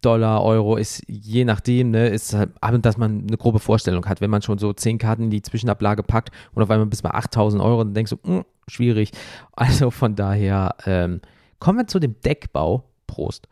Dollar, 0.00 0.42
Euro 0.42 0.76
ist 0.76 1.02
je 1.08 1.44
nachdem, 1.44 1.90
ne, 1.90 2.08
ist 2.08 2.34
halt, 2.34 2.50
dass 2.82 2.96
man 2.96 3.26
eine 3.26 3.36
grobe 3.36 3.58
Vorstellung 3.58 4.04
hat. 4.06 4.20
Wenn 4.20 4.30
man 4.30 4.42
schon 4.42 4.58
so 4.58 4.72
zehn 4.72 4.98
Karten 4.98 5.24
in 5.24 5.30
die 5.30 5.42
Zwischenablage 5.42 6.02
packt 6.02 6.30
und 6.52 6.62
auf 6.62 6.70
einmal 6.70 6.86
bis 6.86 7.02
bei 7.02 7.10
8000 7.10 7.62
Euro, 7.62 7.84
dann 7.84 7.94
denkst 7.94 8.10
du, 8.10 8.16
mh, 8.22 8.36
hm, 8.36 8.44
schwierig. 8.68 9.12
Also 9.52 9.90
von 9.90 10.14
daher 10.14 10.76
ähm, 10.86 11.20
kommen 11.58 11.78
wir 11.78 11.86
zu 11.86 11.98
dem 11.98 12.20
Deckbau. 12.20 12.90
Prost. 13.06 13.48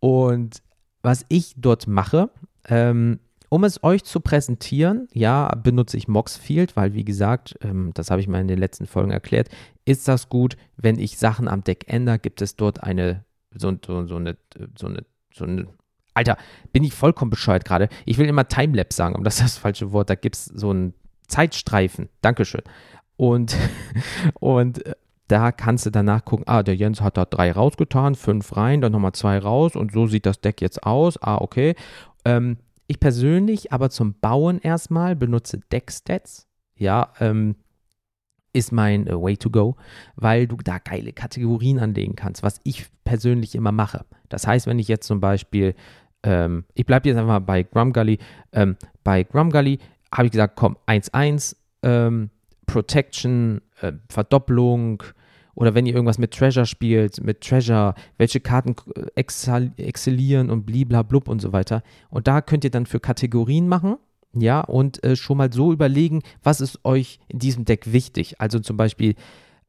Und 0.00 0.62
was 1.02 1.24
ich 1.28 1.54
dort 1.56 1.86
mache, 1.86 2.30
ähm, 2.68 3.20
um 3.48 3.64
es 3.64 3.82
euch 3.82 4.04
zu 4.04 4.20
präsentieren, 4.20 5.08
ja, 5.12 5.48
benutze 5.54 5.96
ich 5.96 6.08
Moxfield, 6.08 6.76
weil 6.76 6.94
wie 6.94 7.04
gesagt, 7.04 7.56
ähm, 7.62 7.92
das 7.94 8.10
habe 8.10 8.20
ich 8.20 8.28
mal 8.28 8.40
in 8.40 8.48
den 8.48 8.58
letzten 8.58 8.86
Folgen 8.86 9.12
erklärt, 9.12 9.48
ist 9.84 10.08
das 10.08 10.28
gut, 10.28 10.56
wenn 10.76 10.98
ich 10.98 11.16
Sachen 11.16 11.48
am 11.48 11.62
Deck 11.62 11.84
ändere, 11.86 12.18
gibt 12.18 12.42
es 12.42 12.56
dort 12.56 12.82
eine 12.82 13.24
so, 13.52 13.72
so, 13.86 14.06
so 14.06 14.16
eine, 14.16 14.36
so 14.76 14.86
eine 14.86 15.06
so 15.32 15.44
ein, 15.44 15.68
Alter, 16.14 16.36
bin 16.72 16.82
ich 16.82 16.94
vollkommen 16.94 17.30
bescheuert 17.30 17.64
gerade. 17.64 17.88
Ich 18.04 18.18
will 18.18 18.26
immer 18.26 18.48
Timelapse 18.48 18.96
sagen, 18.96 19.14
aber 19.14 19.24
das 19.24 19.36
ist 19.36 19.42
das 19.44 19.58
falsche 19.58 19.92
Wort. 19.92 20.10
Da 20.10 20.14
gibt 20.14 20.36
es 20.36 20.46
so 20.46 20.70
einen 20.70 20.94
Zeitstreifen. 21.28 22.08
Dankeschön. 22.20 22.62
Und, 23.16 23.56
und 24.40 24.84
äh, 24.86 24.94
da 25.28 25.50
kannst 25.50 25.86
du 25.86 25.90
danach 25.90 26.24
gucken, 26.24 26.46
ah, 26.46 26.62
der 26.62 26.76
Jens 26.76 27.00
hat 27.00 27.16
da 27.16 27.24
drei 27.24 27.50
rausgetan, 27.50 28.14
fünf 28.14 28.56
rein, 28.56 28.80
dann 28.80 28.92
nochmal 28.92 29.12
zwei 29.12 29.38
raus 29.38 29.74
und 29.74 29.92
so 29.92 30.06
sieht 30.06 30.26
das 30.26 30.40
Deck 30.40 30.60
jetzt 30.60 30.84
aus. 30.84 31.20
Ah, 31.20 31.38
okay. 31.38 31.74
Ähm, 32.24 32.58
ich 32.86 33.00
persönlich 33.00 33.72
aber 33.72 33.90
zum 33.90 34.14
Bauen 34.20 34.60
erstmal 34.60 35.16
benutze 35.16 35.58
Deckstats. 35.72 36.46
ja, 36.76 37.12
ähm, 37.20 37.56
ist 38.56 38.72
mein 38.72 39.06
äh, 39.06 39.20
Way 39.20 39.36
to 39.36 39.50
go, 39.50 39.76
weil 40.16 40.46
du 40.46 40.56
da 40.56 40.78
geile 40.78 41.12
Kategorien 41.12 41.78
anlegen 41.78 42.16
kannst, 42.16 42.42
was 42.42 42.60
ich 42.64 42.86
persönlich 43.04 43.54
immer 43.54 43.72
mache. 43.72 44.06
Das 44.28 44.46
heißt, 44.46 44.66
wenn 44.66 44.78
ich 44.78 44.88
jetzt 44.88 45.06
zum 45.06 45.20
Beispiel, 45.20 45.74
ähm, 46.22 46.64
ich 46.74 46.86
bleibe 46.86 47.08
jetzt 47.08 47.18
einfach 47.18 47.34
mal 47.34 47.38
bei 47.40 47.62
Grumgully, 47.62 48.18
ähm, 48.52 48.76
bei 49.04 49.24
Grumgully 49.24 49.78
habe 50.12 50.26
ich 50.26 50.32
gesagt, 50.32 50.56
komm, 50.56 50.78
1-1, 50.86 51.56
ähm, 51.82 52.30
Protection, 52.66 53.62
äh, 53.80 53.92
Verdoppelung, 54.08 55.02
oder 55.54 55.74
wenn 55.74 55.86
ihr 55.86 55.94
irgendwas 55.94 56.18
mit 56.18 56.34
Treasure 56.34 56.66
spielt, 56.66 57.24
mit 57.24 57.40
Treasure, 57.40 57.94
welche 58.18 58.40
Karten 58.40 58.76
äh, 58.94 59.22
exzellieren 59.78 60.50
und 60.50 60.66
bliblablub 60.66 61.28
und 61.28 61.40
so 61.40 61.52
weiter. 61.52 61.82
Und 62.10 62.28
da 62.28 62.42
könnt 62.42 62.64
ihr 62.64 62.70
dann 62.70 62.86
für 62.86 63.00
Kategorien 63.00 63.66
machen 63.66 63.96
ja, 64.38 64.60
und 64.60 65.02
äh, 65.02 65.16
schon 65.16 65.38
mal 65.38 65.52
so 65.52 65.72
überlegen, 65.72 66.22
was 66.42 66.60
ist 66.60 66.84
euch 66.84 67.20
in 67.28 67.38
diesem 67.38 67.64
Deck 67.64 67.92
wichtig. 67.92 68.40
Also 68.40 68.58
zum 68.58 68.76
Beispiel, 68.76 69.14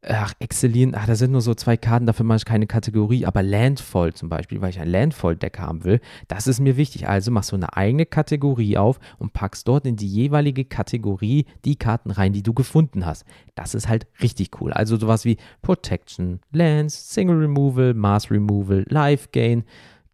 ach, 0.09 0.33
exzellieren, 0.39 0.93
ach, 0.95 1.05
da 1.05 1.15
sind 1.15 1.31
nur 1.31 1.41
so 1.41 1.53
zwei 1.53 1.77
Karten, 1.77 2.05
dafür 2.05 2.25
mache 2.25 2.37
ich 2.37 2.45
keine 2.45 2.67
Kategorie, 2.67 3.25
aber 3.25 3.43
Landfall 3.43 4.13
zum 4.13 4.29
Beispiel, 4.29 4.61
weil 4.61 4.69
ich 4.69 4.79
ein 4.79 4.89
Landfall-Deck 4.89 5.59
haben 5.59 5.83
will, 5.83 5.99
das 6.27 6.47
ist 6.47 6.59
mir 6.59 6.77
wichtig. 6.77 7.07
Also 7.07 7.31
machst 7.31 7.51
du 7.51 7.55
eine 7.55 7.75
eigene 7.75 8.05
Kategorie 8.05 8.77
auf 8.77 8.99
und 9.19 9.33
packst 9.33 9.67
dort 9.67 9.85
in 9.85 9.95
die 9.95 10.07
jeweilige 10.07 10.65
Kategorie 10.65 11.45
die 11.65 11.75
Karten 11.75 12.11
rein, 12.11 12.33
die 12.33 12.43
du 12.43 12.53
gefunden 12.53 13.05
hast. 13.05 13.25
Das 13.55 13.75
ist 13.75 13.87
halt 13.87 14.07
richtig 14.21 14.61
cool. 14.61 14.73
Also 14.73 14.97
sowas 14.97 15.25
wie 15.25 15.37
Protection, 15.61 16.39
Lands, 16.51 17.13
Single 17.13 17.37
Removal, 17.37 17.93
Mass 17.93 18.31
Removal, 18.31 18.85
Life 18.89 19.29
Gain, 19.31 19.63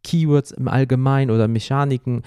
Keywords 0.04 0.52
im 0.52 0.68
Allgemeinen 0.68 1.32
oder 1.32 1.48
Mechaniken, 1.48 2.24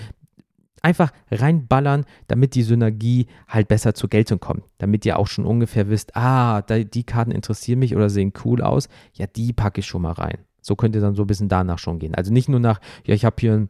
einfach 0.87 1.11
reinballern, 1.33 2.05
damit 2.29 2.55
die 2.55 2.63
Synergie 2.63 3.27
halt 3.49 3.67
besser 3.67 3.95
zur 3.95 4.09
Geltung 4.09 4.39
kommt. 4.39 4.63
Damit 4.79 5.05
ihr 5.05 5.19
auch 5.19 5.27
schon 5.27 5.45
ungefähr 5.45 5.91
wisst, 5.91 6.17
ah, 6.17 6.63
die 6.63 7.05
Karten 7.05 7.33
interessieren 7.33 7.81
mich 7.81 7.97
oder 7.97 8.09
sehen 8.09 8.33
cool 8.45 8.63
aus, 8.63 8.89
ja, 9.13 9.27
die 9.27 9.53
packe 9.53 9.81
ich 9.81 9.87
schon 9.87 10.03
mal 10.03 10.13
rein. 10.13 10.39
So 10.61 10.77
könnt 10.77 10.95
ihr 10.95 11.01
dann 11.01 11.17
so 11.17 11.25
ein 11.25 11.27
bisschen 11.27 11.49
danach 11.49 11.79
schon 11.79 11.99
gehen. 11.99 12.15
Also 12.15 12.33
nicht 12.33 12.49
nur 12.49 12.61
nach, 12.61 12.81
ja, 13.05 13.15
ich 13.15 13.25
habe 13.25 13.37
hier 13.41 13.55
ein 13.55 13.69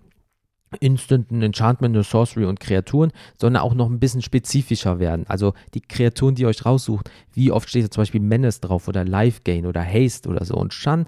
Instant, 0.80 1.30
ein 1.30 1.42
Enchantment, 1.42 1.94
eine 1.94 2.04
Sorcery 2.04 2.44
und 2.44 2.60
Kreaturen, 2.60 3.12
sondern 3.40 3.62
auch 3.62 3.74
noch 3.74 3.88
ein 3.88 4.00
bisschen 4.00 4.20
spezifischer 4.20 4.98
werden. 4.98 5.24
Also 5.26 5.54
die 5.74 5.80
Kreaturen, 5.80 6.34
die 6.34 6.42
ihr 6.42 6.48
euch 6.48 6.66
raussucht, 6.66 7.10
wie 7.32 7.50
oft 7.50 7.68
steht 7.68 7.84
da 7.84 7.90
zum 7.90 8.02
Beispiel 8.02 8.20
Menace 8.20 8.60
drauf 8.60 8.88
oder 8.88 9.04
Life 9.04 9.40
Gain 9.44 9.64
oder 9.64 9.82
Haste 9.82 10.28
oder 10.28 10.44
so. 10.44 10.54
Und 10.54 10.74
schon 10.74 11.06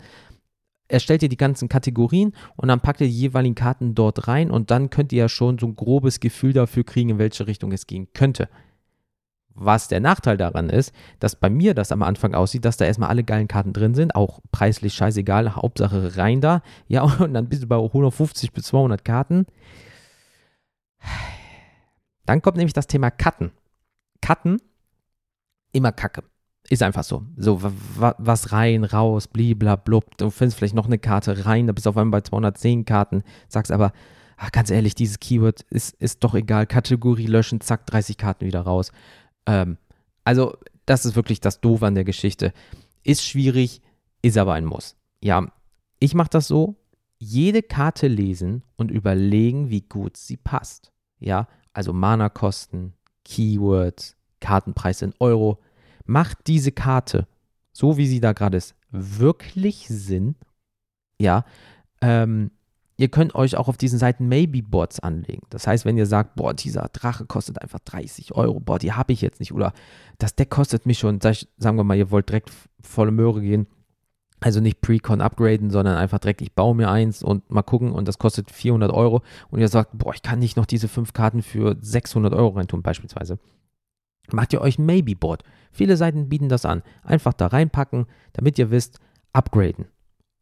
erstellt 0.88 1.23
ihr 1.23 1.28
die 1.28 1.37
ganzen 1.37 1.68
Kategorien 1.68 2.33
und 2.57 2.68
dann 2.68 2.80
packt 2.80 3.00
ihr 3.00 3.07
die 3.07 3.12
jeweiligen 3.18 3.54
Karten 3.54 3.95
dort 3.95 4.26
rein 4.26 4.50
und 4.50 4.71
dann 4.71 4.90
könnt 4.90 5.12
ihr 5.12 5.21
ja 5.21 5.28
schon 5.28 5.59
so 5.59 5.66
ein 5.66 5.76
grobes 5.76 6.21
Gefühl 6.21 6.52
dafür 6.52 6.85
kriegen, 6.85 7.11
in 7.11 7.18
welche 7.18 7.47
Richtung 7.47 7.73
es 7.73 7.87
gehen 7.87 8.09
könnte. 8.14 8.49
Was 9.61 9.88
der 9.88 9.99
Nachteil 9.99 10.37
daran 10.37 10.71
ist, 10.71 10.95
dass 11.18 11.35
bei 11.35 11.50
mir 11.50 11.75
das 11.75 11.90
am 11.90 12.04
Anfang 12.04 12.35
aussieht, 12.35 12.64
dass 12.64 12.76
da 12.76 12.85
erstmal 12.85 13.09
alle 13.09 13.25
geilen 13.25 13.49
Karten 13.49 13.73
drin 13.73 13.95
sind, 13.95 14.14
auch 14.14 14.38
preislich 14.52 14.95
scheißegal, 14.95 15.57
Hauptsache 15.57 16.16
rein 16.16 16.40
da. 16.40 16.62
Ja, 16.87 17.02
und 17.02 17.35
dann 17.35 17.49
bist 17.49 17.64
du 17.64 17.66
bei 17.66 17.76
150 17.76 18.52
bis 18.52 18.66
200 18.66 19.04
Karten. 19.04 19.47
Dann 22.25 22.40
kommt 22.40 22.57
nämlich 22.57 22.73
das 22.73 22.87
Thema 22.87 23.11
Cutten. 23.11 23.50
Cutten, 24.23 24.61
immer 25.73 25.92
Kacke. 25.92 26.23
Ist 26.70 26.82
einfach 26.82 27.04
so. 27.04 27.25
So, 27.37 27.60
was 27.96 28.52
rein, 28.52 28.84
raus, 28.84 29.26
bliblablub. 29.26 30.18
Du 30.18 30.30
findest 30.30 30.58
vielleicht 30.58 30.75
noch 30.75 30.87
eine 30.87 30.98
Karte 30.98 31.46
rein, 31.46 31.66
da 31.66 31.72
bist 31.72 31.87
du 31.87 31.90
auf 31.90 31.96
einmal 31.96 32.20
bei 32.20 32.28
210 32.28 32.84
Karten, 32.84 33.22
sagst 33.48 33.72
aber, 33.72 33.92
ach, 34.37 34.52
ganz 34.52 34.70
ehrlich, 34.70 34.94
dieses 34.94 35.18
Keyword 35.18 35.62
ist, 35.70 35.94
ist 36.00 36.22
doch 36.25 36.34
egal. 36.34 36.66
Kategorie 36.66 37.26
löschen, 37.26 37.60
zack, 37.62 37.87
30 37.87 38.18
Karten 38.18 38.44
wieder 38.44 38.60
raus. 38.60 38.92
Ähm, 39.46 39.78
also, 40.25 40.56
das 40.84 41.06
ist 41.06 41.16
wirklich 41.16 41.40
das 41.40 41.60
Doofe 41.60 41.87
an 41.87 41.94
der 41.94 42.04
Geschichte. 42.04 42.52
Ist 43.02 43.25
schwierig, 43.25 43.80
ist 44.20 44.37
aber 44.37 44.52
ein 44.52 44.66
Muss. 44.66 44.96
Ja, 45.22 45.50
ich 46.00 46.14
mache 46.14 46.30
das 46.30 46.48
so: 46.48 46.76
jede 47.18 47.62
Karte 47.62 48.08
lesen 48.08 48.62
und 48.76 48.90
überlegen, 48.90 49.70
wie 49.70 49.82
gut 49.82 50.16
sie 50.16 50.37
passt. 50.37 50.92
Ja, 51.18 51.48
also 51.72 51.92
Mana-Kosten, 51.92 52.92
Keywords, 53.25 54.16
Kartenpreis 54.40 55.02
in 55.02 55.14
Euro 55.18 55.60
macht 56.09 56.47
diese 56.47 56.73
Karte, 56.73 57.29
so 57.73 57.97
wie 57.97 58.07
sie 58.07 58.21
da 58.21 58.33
gerade 58.33 58.57
ist, 58.57 58.75
wirklich 58.91 59.87
Sinn? 59.88 60.35
Ja, 61.21 61.45
ähm, 62.00 62.50
ihr 62.97 63.09
könnt 63.09 63.35
euch 63.35 63.57
auch 63.57 63.69
auf 63.69 63.77
diesen 63.77 63.99
Seiten 63.99 64.27
Maybe-Bots 64.29 65.00
anlegen. 65.00 65.47
Das 65.50 65.67
heißt, 65.67 65.85
wenn 65.85 65.99
ihr 65.99 66.07
sagt, 66.07 66.35
boah, 66.35 66.55
dieser 66.55 66.88
Drache 66.93 67.27
kostet 67.27 67.61
einfach 67.61 67.79
30 67.81 68.33
Euro, 68.35 68.59
boah, 68.59 68.79
die 68.79 68.93
habe 68.93 69.12
ich 69.12 69.21
jetzt 69.21 69.38
nicht. 69.38 69.53
Oder 69.53 69.73
das 70.19 70.35
Deck 70.35 70.50
kostet 70.50 70.87
mich 70.87 70.99
schon, 70.99 71.21
sagen 71.21 71.77
wir 71.77 71.85
mal, 71.85 71.97
ihr 71.97 72.11
wollt 72.11 72.31
direkt 72.31 72.50
volle 72.81 73.12
Möhre 73.12 73.41
gehen. 73.41 73.67
Also 74.41 74.61
nicht 74.61 74.81
Pre-Con 74.81 75.21
upgraden, 75.21 75.71
sondern 75.71 75.97
einfach 75.97 76.21
direkt, 76.21 76.41
ich 76.41 76.55
baue 76.55 76.75
mir 76.75 76.88
eins 76.88 77.25
und 77.25 77.50
mal 77.50 77.62
gucken 77.62 77.91
und 77.91 78.07
das 78.07 78.19
kostet 78.19 78.53
400 78.53 78.93
Euro. 78.93 79.23
Und 79.50 79.61
ihr 79.61 79.69
sagt, 79.69 79.99
boah, 79.99 80.15
ich 80.15 80.23
kann 80.23 80.38
nicht 80.38 80.57
noch 80.57 80.67
diese 80.67 80.88
fünf 80.88 81.12
Karten 81.12 81.43
für 81.43 81.77
600 81.81 82.33
Euro 82.33 82.50
reintun, 82.50 82.83
beispielsweise 82.83 83.38
macht 84.32 84.52
ihr 84.52 84.61
euch 84.61 84.78
ein 84.78 84.87
Maybe-Board. 84.87 85.42
Viele 85.73 85.97
Seiten 85.97 86.28
bieten 86.28 86.49
das 86.49 86.64
an. 86.64 86.82
Einfach 87.02 87.32
da 87.32 87.47
reinpacken, 87.49 88.06
damit 88.32 88.58
ihr 88.58 88.70
wisst, 88.70 88.99
upgraden. 89.32 89.87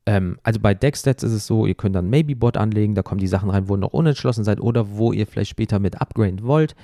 Ähm, 0.06 0.38
also 0.42 0.60
bei 0.60 0.74
Deckstats 0.74 1.22
ist 1.22 1.32
es 1.32 1.46
so, 1.46 1.66
ihr 1.66 1.74
könnt 1.74 1.96
dann 1.96 2.10
Maybe-Board 2.10 2.56
anlegen, 2.56 2.94
da 2.94 3.02
kommen 3.02 3.20
die 3.20 3.26
Sachen 3.26 3.50
rein, 3.50 3.68
wo 3.68 3.74
ihr 3.74 3.78
noch 3.78 3.92
unentschlossen 3.92 4.44
seid 4.44 4.60
oder 4.60 4.96
wo 4.96 5.12
ihr 5.12 5.26
vielleicht 5.26 5.50
später 5.50 5.78
mit 5.78 6.00
upgraden 6.00 6.44
wollt. 6.44 6.74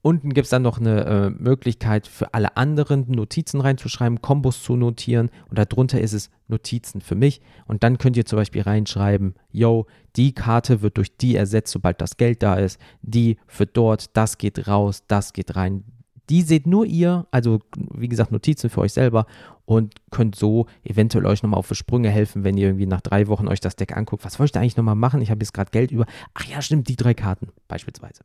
Unten 0.00 0.32
gibt 0.32 0.44
es 0.44 0.50
dann 0.50 0.62
noch 0.62 0.78
eine 0.78 1.04
äh, 1.04 1.30
Möglichkeit 1.30 2.06
für 2.06 2.32
alle 2.32 2.56
anderen 2.56 3.10
Notizen 3.10 3.60
reinzuschreiben, 3.60 4.22
Kombos 4.22 4.62
zu 4.62 4.76
notieren 4.76 5.28
und 5.50 5.58
darunter 5.58 6.00
ist 6.00 6.12
es 6.12 6.30
Notizen 6.46 7.00
für 7.00 7.16
mich 7.16 7.40
und 7.66 7.82
dann 7.82 7.98
könnt 7.98 8.16
ihr 8.16 8.24
zum 8.24 8.38
Beispiel 8.38 8.62
reinschreiben, 8.62 9.34
yo, 9.50 9.86
die 10.14 10.32
Karte 10.34 10.82
wird 10.82 10.98
durch 10.98 11.16
die 11.16 11.34
ersetzt, 11.34 11.72
sobald 11.72 12.00
das 12.00 12.16
Geld 12.16 12.44
da 12.44 12.54
ist, 12.54 12.80
die 13.02 13.38
für 13.48 13.66
dort, 13.66 14.16
das 14.16 14.38
geht 14.38 14.68
raus, 14.68 15.02
das 15.08 15.32
geht 15.32 15.56
rein, 15.56 15.82
die 16.28 16.42
seht 16.42 16.66
nur 16.66 16.84
ihr, 16.84 17.26
also 17.30 17.60
wie 17.74 18.08
gesagt, 18.08 18.32
Notizen 18.32 18.70
für 18.70 18.80
euch 18.80 18.92
selber 18.92 19.26
und 19.64 19.94
könnt 20.10 20.34
so 20.34 20.66
eventuell 20.82 21.26
euch 21.26 21.42
nochmal 21.42 21.58
auf 21.58 21.70
Sprünge 21.74 22.10
helfen, 22.10 22.44
wenn 22.44 22.56
ihr 22.56 22.68
irgendwie 22.68 22.86
nach 22.86 23.00
drei 23.00 23.28
Wochen 23.28 23.48
euch 23.48 23.60
das 23.60 23.76
Deck 23.76 23.96
anguckt. 23.96 24.24
Was 24.24 24.38
wollte 24.38 24.48
ich 24.48 24.52
da 24.52 24.60
eigentlich 24.60 24.76
nochmal 24.76 24.94
machen? 24.94 25.22
Ich 25.22 25.30
habe 25.30 25.40
jetzt 25.40 25.52
gerade 25.52 25.70
Geld 25.70 25.90
über. 25.90 26.06
Ach 26.34 26.44
ja, 26.44 26.60
stimmt, 26.62 26.88
die 26.88 26.96
drei 26.96 27.14
Karten 27.14 27.48
beispielsweise. 27.66 28.24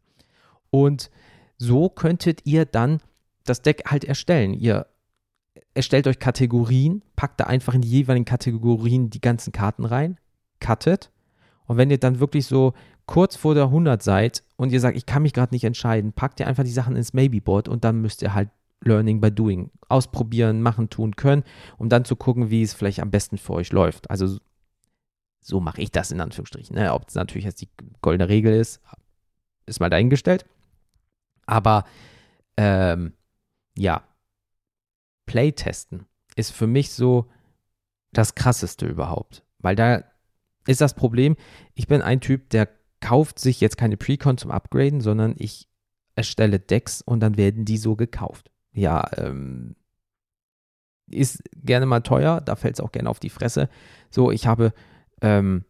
Und 0.69 1.09
so 1.57 1.89
könntet 1.89 2.45
ihr 2.45 2.65
dann 2.65 2.99
das 3.43 3.61
Deck 3.61 3.83
halt 3.87 4.03
erstellen. 4.05 4.53
Ihr 4.53 4.87
erstellt 5.73 6.07
euch 6.07 6.19
Kategorien, 6.19 7.03
packt 7.15 7.39
da 7.39 7.45
einfach 7.45 7.73
in 7.73 7.81
die 7.81 7.89
jeweiligen 7.89 8.25
Kategorien 8.25 9.09
die 9.09 9.21
ganzen 9.21 9.51
Karten 9.51 9.85
rein, 9.85 10.17
cuttet. 10.59 11.11
Und 11.65 11.77
wenn 11.77 11.91
ihr 11.91 11.99
dann 11.99 12.19
wirklich 12.19 12.45
so 12.45 12.73
kurz 13.05 13.35
vor 13.35 13.53
der 13.53 13.65
100 13.65 14.01
seid 14.01 14.42
und 14.55 14.71
ihr 14.71 14.79
sagt, 14.79 14.97
ich 14.97 15.05
kann 15.05 15.23
mich 15.23 15.33
gerade 15.33 15.53
nicht 15.53 15.63
entscheiden, 15.63 16.13
packt 16.13 16.39
ihr 16.39 16.47
einfach 16.47 16.63
die 16.63 16.71
Sachen 16.71 16.95
ins 16.95 17.13
Maybe-Board 17.13 17.67
und 17.67 17.83
dann 17.83 18.01
müsst 18.01 18.21
ihr 18.21 18.33
halt 18.33 18.49
Learning 18.81 19.21
by 19.21 19.31
Doing 19.31 19.71
ausprobieren, 19.87 20.61
machen, 20.61 20.89
tun 20.89 21.15
können, 21.15 21.43
um 21.77 21.89
dann 21.89 22.05
zu 22.05 22.15
gucken, 22.15 22.49
wie 22.49 22.61
es 22.61 22.73
vielleicht 22.73 22.99
am 22.99 23.11
besten 23.11 23.37
für 23.37 23.53
euch 23.53 23.71
läuft. 23.71 24.09
Also 24.09 24.37
so 25.41 25.59
mache 25.59 25.81
ich 25.81 25.91
das 25.91 26.11
in 26.11 26.21
Anführungsstrichen. 26.21 26.75
Ne? 26.75 26.93
Ob 26.93 27.07
es 27.07 27.15
natürlich 27.15 27.45
jetzt 27.45 27.61
die 27.61 27.69
goldene 28.01 28.29
Regel 28.29 28.53
ist, 28.53 28.81
ist 29.65 29.79
mal 29.79 29.89
dahingestellt. 29.89 30.45
Aber 31.45 31.85
ähm, 32.57 33.13
ja, 33.77 34.03
Playtesten 35.25 36.05
ist 36.35 36.51
für 36.51 36.67
mich 36.67 36.91
so 36.91 37.29
das 38.11 38.35
krasseste 38.35 38.85
überhaupt. 38.85 39.43
Weil 39.59 39.75
da 39.75 40.03
ist 40.67 40.81
das 40.81 40.93
Problem, 40.93 41.35
ich 41.73 41.87
bin 41.87 42.01
ein 42.01 42.21
Typ, 42.21 42.49
der 42.49 42.69
kauft 43.03 43.37
sich 43.37 43.59
jetzt 43.59 43.77
keine 43.77 43.97
Precon 43.97 44.37
zum 44.37 44.49
Upgraden, 44.49 45.01
sondern 45.01 45.35
ich 45.37 45.67
erstelle 46.15 46.57
Decks 46.57 47.01
und 47.01 47.19
dann 47.19 47.35
werden 47.35 47.65
die 47.65 47.77
so 47.77 47.97
gekauft. 47.97 48.49
Ja, 48.71 49.05
ähm, 49.17 49.75
ist 51.11 51.43
gerne 51.53 51.85
mal 51.85 51.99
teuer, 51.99 52.39
da 52.39 52.55
fällt 52.55 52.75
es 52.75 52.79
auch 52.79 52.93
gerne 52.93 53.09
auf 53.09 53.19
die 53.19 53.29
Fresse. 53.29 53.67
So, 54.09 54.31
ich 54.31 54.47
habe 54.47 54.71
ähm, 55.21 55.65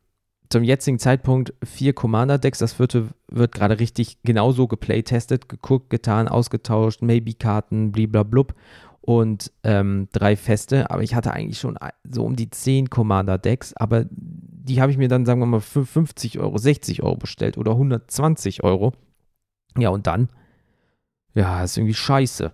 zum 0.49 0.63
jetzigen 0.63 0.99
Zeitpunkt 0.99 1.55
vier 1.63 1.93
Commander-Decks, 1.93 2.59
das 2.59 2.73
vierte 2.73 3.09
wird 3.27 3.51
gerade 3.51 3.79
richtig 3.79 4.21
genauso 4.21 4.67
geplaytestet, 4.67 5.49
geguckt, 5.49 5.89
getan, 5.89 6.27
ausgetauscht, 6.27 7.01
Maybe-Karten, 7.01 7.91
bliblablub 7.91 8.53
und 9.01 9.51
ähm, 9.63 10.07
drei 10.11 10.35
feste, 10.35 10.91
aber 10.91 11.01
ich 11.01 11.15
hatte 11.15 11.33
eigentlich 11.33 11.59
schon 11.59 11.79
so 12.07 12.23
um 12.23 12.35
die 12.35 12.51
zehn 12.51 12.91
Commander-Decks, 12.91 13.73
aber 13.73 14.05
die 14.63 14.81
habe 14.81 14.91
ich 14.91 14.97
mir 14.97 15.09
dann, 15.09 15.25
sagen 15.25 15.41
wir 15.41 15.45
mal, 15.45 15.59
für 15.59 15.85
50 15.85 16.39
Euro, 16.39 16.57
60 16.57 17.03
Euro 17.03 17.17
bestellt 17.17 17.57
oder 17.57 17.71
120 17.71 18.63
Euro. 18.63 18.93
Ja, 19.77 19.89
und 19.89 20.07
dann, 20.07 20.29
ja, 21.35 21.63
ist 21.63 21.77
irgendwie 21.77 21.93
scheiße. 21.93 22.53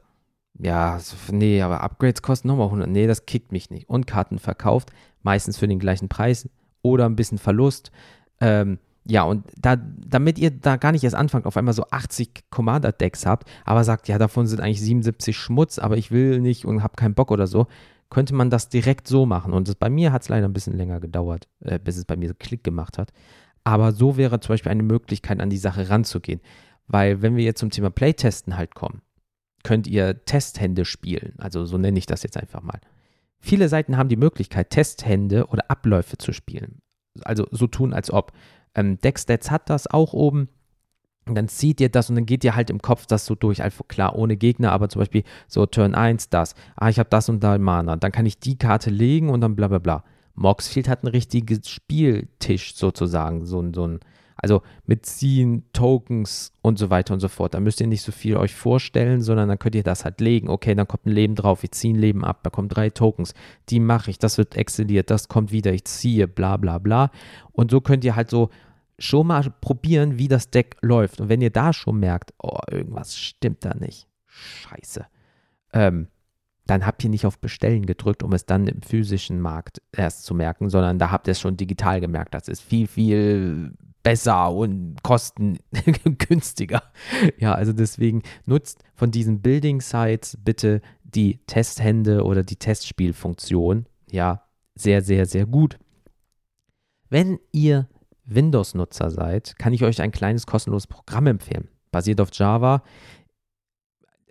Ja, 0.58 1.00
nee, 1.32 1.62
aber 1.62 1.82
Upgrades 1.82 2.22
kosten 2.22 2.48
nochmal 2.48 2.68
100. 2.68 2.90
Nee, 2.90 3.08
das 3.08 3.26
kickt 3.26 3.52
mich 3.52 3.70
nicht. 3.70 3.88
Und 3.90 4.08
Karten 4.08 4.40
verkauft, 4.40 4.90
meistens 5.22 5.58
für 5.58 5.68
den 5.68 5.80
gleichen 5.80 6.10
Preis 6.10 6.50
oder 6.82 7.06
ein 7.06 7.16
bisschen 7.16 7.38
Verlust. 7.38 7.92
Ähm, 8.42 8.80
ja, 9.06 9.24
und 9.24 9.46
da, 9.58 9.76
damit 9.76 10.40
ihr 10.40 10.52
da 10.52 10.78
gar 10.78 10.92
nicht 10.92 11.04
erst 11.04 11.16
anfangt, 11.16 11.46
auf 11.46 11.58
einmal 11.58 11.74
so 11.74 11.86
80 11.90 12.50
Commander-Decks 12.50 13.26
habt, 13.26 13.48
aber 13.66 13.84
sagt, 13.84 14.08
ja, 14.08 14.18
davon 14.18 14.48
sind 14.48 14.62
eigentlich 14.62 14.82
77 14.82 15.38
Schmutz, 15.38 15.80
aber 15.80 15.98
ich 15.98 16.12
will 16.12 16.42
nicht 16.42 16.66
und 16.66 16.84
habe 16.84 16.96
keinen 16.96 17.16
Bock 17.16 17.32
oder 17.32 17.48
so, 17.48 17.68
könnte 18.10 18.34
man 18.34 18.50
das 18.50 18.70
direkt 18.70 19.08
so 19.08 19.26
machen. 19.26 19.54
Und 19.54 19.68
das, 19.68 19.76
bei 19.76 19.90
mir 19.90 20.12
hat 20.12 20.24
es 20.24 20.30
leider 20.30 20.48
ein 20.48 20.54
bisschen 20.54 20.76
länger 20.76 21.00
gedauert, 21.00 21.48
äh, 21.60 21.80
bis 21.80 21.98
es 21.98 22.06
bei 22.06 22.16
mir 22.16 22.34
Klick 22.34 22.64
gemacht 22.64 22.98
hat. 22.98 23.12
Aber 23.64 23.92
so 23.92 24.18
wäre 24.18 24.40
zum 24.40 24.54
Beispiel 24.54 24.72
eine 24.72 24.84
Möglichkeit, 24.84 25.40
an 25.40 25.50
die 25.50 25.58
Sache 25.58 25.90
ranzugehen. 25.90 26.42
Weil 26.88 27.22
wenn 27.22 27.36
wir 27.36 27.44
jetzt 27.44 27.60
zum 27.60 27.70
Thema 27.70 27.92
Playtesten 27.92 28.58
halt 28.58 28.74
kommen, 28.74 29.02
könnt 29.64 29.88
ihr 29.88 30.26
Testhände 30.26 30.86
spielen. 30.86 31.36
Also 31.38 31.66
so 31.66 31.78
nenne 31.78 32.00
ich 32.00 32.06
das 32.06 32.24
jetzt 32.24 32.38
einfach 32.38 32.62
mal. 32.62 32.80
Viele 33.40 33.70
Seiten 33.70 33.98
haben 33.98 34.10
die 34.10 34.18
Möglichkeit, 34.18 34.72
Testhände 34.72 35.48
oder 35.48 35.70
Abläufe 35.70 36.18
zu 36.18 36.34
spielen. 36.34 36.82
Also 37.22 37.48
so 37.52 37.68
tun, 37.68 37.94
als 37.94 38.12
ob. 38.12 38.32
Ähm, 38.76 39.00
Deckstats 39.00 39.52
hat 39.52 39.70
das 39.70 39.88
auch 39.88 40.14
oben. 40.14 40.50
Und 41.26 41.36
dann 41.36 41.48
zieht 41.48 41.80
ihr 41.80 41.90
das 41.90 42.10
und 42.10 42.16
dann 42.16 42.26
geht 42.26 42.44
ihr 42.44 42.56
halt 42.56 42.70
im 42.70 42.82
Kopf 42.82 43.06
das 43.06 43.26
so 43.26 43.36
durch. 43.36 43.62
Also 43.62 43.84
klar, 43.84 44.16
ohne 44.16 44.36
Gegner, 44.36 44.72
aber 44.72 44.90
zum 44.90 45.00
Beispiel 45.00 45.24
so 45.48 45.66
Turn 45.66 45.94
1 45.94 46.30
das. 46.30 46.56
Ah, 46.76 46.90
ich 46.90 46.98
habe 46.98 47.10
das 47.10 47.30
und 47.30 47.44
da 47.44 47.58
Mana. 47.58 47.98
Dann 47.98 48.12
kann 48.12 48.26
ich 48.26 48.40
die 48.40 48.58
Karte 48.58 48.90
legen 48.90 49.30
und 49.30 49.42
dann 49.42 49.56
bla 49.56 49.68
bla 49.68 49.78
bla. 49.78 50.04
Moxfield 50.34 50.88
hat 50.88 51.04
einen 51.04 51.12
richtigen 51.12 51.62
Spieltisch 51.64 52.76
sozusagen. 52.76 53.46
So, 53.46 53.64
so 53.74 53.86
ein, 53.86 54.00
also 54.42 54.62
mit 54.86 55.06
Ziehen, 55.06 55.66
Tokens 55.74 56.54
und 56.62 56.80
so 56.80 56.90
weiter 56.90 57.14
und 57.14 57.20
so 57.20 57.28
fort. 57.28 57.54
Da 57.54 57.60
müsst 57.60 57.82
ihr 57.82 57.88
nicht 57.88 58.02
so 58.02 58.12
viel 58.12 58.38
euch 58.38 58.56
vorstellen, 58.56 59.22
sondern 59.22 59.50
dann 59.50 59.60
könnt 59.60 59.76
ihr 59.76 59.84
das 59.84 60.06
halt 60.06 60.22
legen. 60.22 60.50
Okay, 60.50 60.76
dann 60.76 60.88
kommt 60.88 61.06
ein 61.06 61.12
Leben 61.12 61.36
drauf, 61.36 61.64
ich 61.64 61.72
ziehe 61.72 61.94
ein 61.94 62.00
Leben 62.00 62.24
ab, 62.24 62.40
da 62.44 62.50
kommen 62.50 62.70
drei 62.70 62.90
Tokens. 62.90 63.34
Die 63.70 63.82
mache 63.82 64.10
ich, 64.10 64.18
das 64.18 64.38
wird 64.38 64.56
exzeliert, 64.56 65.12
das 65.12 65.28
kommt 65.28 65.52
wieder, 65.52 65.74
ich 65.74 65.84
ziehe, 65.84 66.28
bla 66.28 66.58
bla 66.58 66.78
bla. 66.78 67.12
Und 67.52 67.70
so 67.70 67.82
könnt 67.82 68.06
ihr 68.06 68.16
halt 68.16 68.30
so 68.30 68.50
schon 69.00 69.28
mal 69.28 69.54
probieren, 69.62 70.18
wie 70.18 70.28
das 70.28 70.50
Deck 70.50 70.78
läuft. 70.82 71.22
Und 71.22 71.30
wenn 71.30 71.42
ihr 71.42 71.50
da 71.50 71.74
schon 71.74 72.00
merkt, 72.00 72.34
oh, 72.42 72.60
irgendwas 72.70 73.18
stimmt 73.18 73.66
da 73.66 73.74
nicht. 73.74 74.08
Scheiße. 74.28 75.06
Ähm, 75.74 76.08
dann 76.66 76.86
habt 76.86 77.04
ihr 77.04 77.10
nicht 77.10 77.26
auf 77.26 77.40
Bestellen 77.40 77.86
gedrückt, 77.86 78.22
um 78.22 78.32
es 78.34 78.46
dann 78.46 78.68
im 78.68 78.82
physischen 78.82 79.42
Markt 79.42 79.82
erst 79.92 80.24
zu 80.24 80.36
merken, 80.36 80.70
sondern 80.70 81.00
da 81.00 81.10
habt 81.10 81.28
ihr 81.28 81.32
es 81.32 81.40
schon 81.40 81.58
digital 81.58 82.00
gemerkt. 82.00 82.34
Das 82.34 82.48
ist 82.48 82.62
viel, 82.62 82.86
viel 82.88 83.74
besser 84.04 84.52
und 84.52 85.02
kostengünstiger. 85.04 86.84
Ja, 87.38 87.54
also 87.54 87.74
deswegen 87.74 88.22
nutzt 88.46 88.84
von 88.96 89.12
diesen 89.12 89.42
Building 89.42 89.82
Sites 89.82 90.38
bitte 90.44 90.82
die 91.04 91.40
Testhände 91.48 92.24
oder 92.24 92.44
die 92.44 92.56
Testspielfunktion. 92.56 93.88
Ja, 94.12 94.44
sehr, 94.76 95.02
sehr, 95.02 95.26
sehr 95.26 95.46
gut. 95.46 95.78
Wenn 97.10 97.40
ihr 97.52 97.88
Windows-Nutzer 98.34 99.10
seid, 99.10 99.58
kann 99.58 99.74
ich 99.74 99.84
euch 99.84 100.02
ein 100.02 100.12
kleines 100.12 100.46
kostenloses 100.46 100.88
Programm 100.88 101.28
empfehlen. 101.28 101.68
Basiert 101.92 102.22
auf 102.22 102.30
Java, 102.34 102.84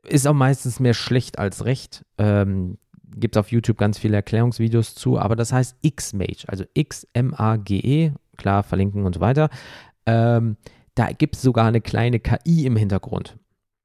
ist 0.04 0.26
auch 0.26 0.34
meistens 0.34 0.80
mehr 0.80 0.94
schlecht 0.94 1.38
als 1.38 1.64
recht. 1.64 2.04
Ähm, 2.18 2.78
Gibt 3.16 3.36
es 3.36 3.40
auf 3.40 3.50
YouTube 3.50 3.78
ganz 3.78 3.98
viele 3.98 4.16
Erklärungsvideos 4.16 4.94
zu, 4.94 5.18
aber 5.18 5.34
das 5.34 5.52
heißt 5.52 5.76
Xmage, 5.82 6.44
also 6.46 6.64
X-M-A-G-E, 6.74 8.12
klar, 8.36 8.62
verlinken 8.62 9.04
und 9.06 9.14
so 9.14 9.20
weiter. 9.20 9.48
Ähm, 10.06 10.56
da 10.94 11.10
gibt 11.12 11.36
es 11.36 11.42
sogar 11.42 11.66
eine 11.66 11.80
kleine 11.80 12.20
KI 12.20 12.66
im 12.66 12.76
Hintergrund. 12.76 13.38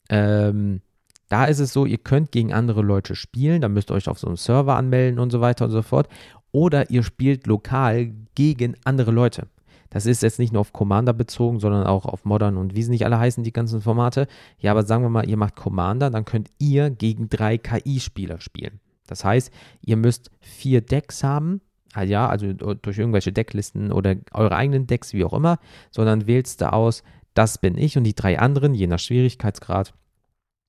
Ähm, 0.09 0.81
da 1.29 1.45
ist 1.45 1.59
es 1.59 1.73
so, 1.73 1.85
ihr 1.85 1.97
könnt 1.97 2.31
gegen 2.31 2.53
andere 2.53 2.81
Leute 2.81 3.15
spielen, 3.15 3.61
da 3.61 3.69
müsst 3.69 3.91
ihr 3.91 3.95
euch 3.95 4.07
auf 4.07 4.19
so 4.19 4.27
einen 4.27 4.35
Server 4.35 4.75
anmelden 4.75 5.19
und 5.19 5.31
so 5.31 5.41
weiter 5.41 5.65
und 5.65 5.71
so 5.71 5.81
fort. 5.81 6.09
Oder 6.51 6.91
ihr 6.91 7.01
spielt 7.01 7.47
lokal 7.47 8.13
gegen 8.35 8.75
andere 8.83 9.11
Leute. 9.11 9.47
Das 9.93 10.07
ist 10.07 10.23
jetzt 10.23 10.39
nicht 10.39 10.51
nur 10.51 10.61
auf 10.61 10.73
Commander 10.73 11.13
bezogen, 11.13 11.59
sondern 11.59 11.85
auch 11.85 12.05
auf 12.05 12.25
Modern 12.25 12.57
und 12.57 12.75
wie 12.75 12.81
sie 12.81 12.89
nicht 12.89 13.05
alle 13.05 13.19
heißen, 13.19 13.43
die 13.43 13.53
ganzen 13.53 13.79
Formate. 13.79 14.27
Ja, 14.57 14.71
aber 14.71 14.83
sagen 14.83 15.03
wir 15.03 15.09
mal, 15.09 15.29
ihr 15.29 15.37
macht 15.37 15.55
Commander, 15.55 16.09
dann 16.09 16.25
könnt 16.25 16.49
ihr 16.57 16.89
gegen 16.89 17.29
drei 17.29 17.59
KI-Spieler 17.59 18.41
spielen. 18.41 18.79
Das 19.05 19.23
heißt, 19.23 19.51
ihr 19.81 19.95
müsst 19.95 20.31
vier 20.39 20.81
Decks 20.81 21.23
haben, 21.23 21.61
ah 21.93 22.01
ja, 22.01 22.27
also 22.27 22.53
durch 22.53 22.97
irgendwelche 22.97 23.31
Decklisten 23.31 23.91
oder 23.91 24.15
eure 24.33 24.55
eigenen 24.55 24.87
Decks, 24.87 25.13
wie 25.13 25.23
auch 25.25 25.33
immer, 25.33 25.59
sondern 25.91 26.25
wählst 26.25 26.61
du 26.61 26.73
aus, 26.73 27.03
das 27.35 27.59
bin 27.59 27.77
ich 27.77 27.95
und 27.95 28.03
die 28.03 28.15
drei 28.15 28.39
anderen, 28.39 28.73
je 28.73 28.87
nach 28.87 28.99
Schwierigkeitsgrad, 28.99 29.93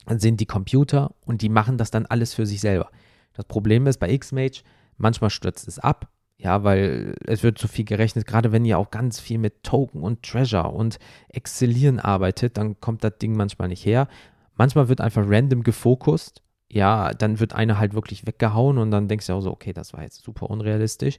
sind 0.07 0.39
die 0.41 0.47
Computer 0.47 1.15
und 1.23 1.41
die 1.41 1.49
machen 1.49 1.79
das 1.79 1.91
dann 1.91 2.05
alles 2.05 2.35
für 2.35 2.45
sich 2.45 2.61
selber. 2.61 2.91
Das 3.33 3.47
Problem 3.47 3.87
ist 3.87 3.99
bei 3.99 4.15
Xmage, 4.17 4.65
manchmal 4.99 5.31
stürzt 5.31 5.67
es 5.67 5.79
ab, 5.79 6.11
ja, 6.37 6.65
weil 6.65 7.15
es 7.27 7.43
wird 7.43 7.59
zu 7.59 7.69
viel 7.69 7.85
gerechnet, 7.85 8.27
gerade 8.27 8.53
wenn 8.53 8.65
ihr 8.65 8.79
auch 8.79 8.91
ganz 8.91 9.21
viel 9.21 9.39
mit 9.39 9.63
Token 9.63 10.03
und 10.03 10.23
Treasure 10.23 10.71
und 10.71 10.99
Excellieren 11.29 12.01
arbeitet, 12.01 12.59
dann 12.59 12.81
kommt 12.81 13.05
das 13.05 13.19
Ding 13.19 13.37
manchmal 13.37 13.69
nicht 13.69 13.87
her. 13.87 14.09
Manchmal 14.57 14.89
wird 14.89 15.01
einfach 15.01 15.25
random 15.27 15.63
gefokust. 15.63 16.43
Ja, 16.69 17.13
dann 17.13 17.39
wird 17.39 17.55
einer 17.55 17.79
halt 17.79 17.95
wirklich 17.95 18.27
weggehauen 18.27 18.79
und 18.79 18.91
dann 18.91 19.07
denkst 19.07 19.29
du 19.29 19.35
auch 19.35 19.41
so, 19.41 19.53
okay, 19.53 19.73
das 19.73 19.93
war 19.93 20.03
jetzt 20.03 20.23
super 20.23 20.51
unrealistisch. 20.51 21.19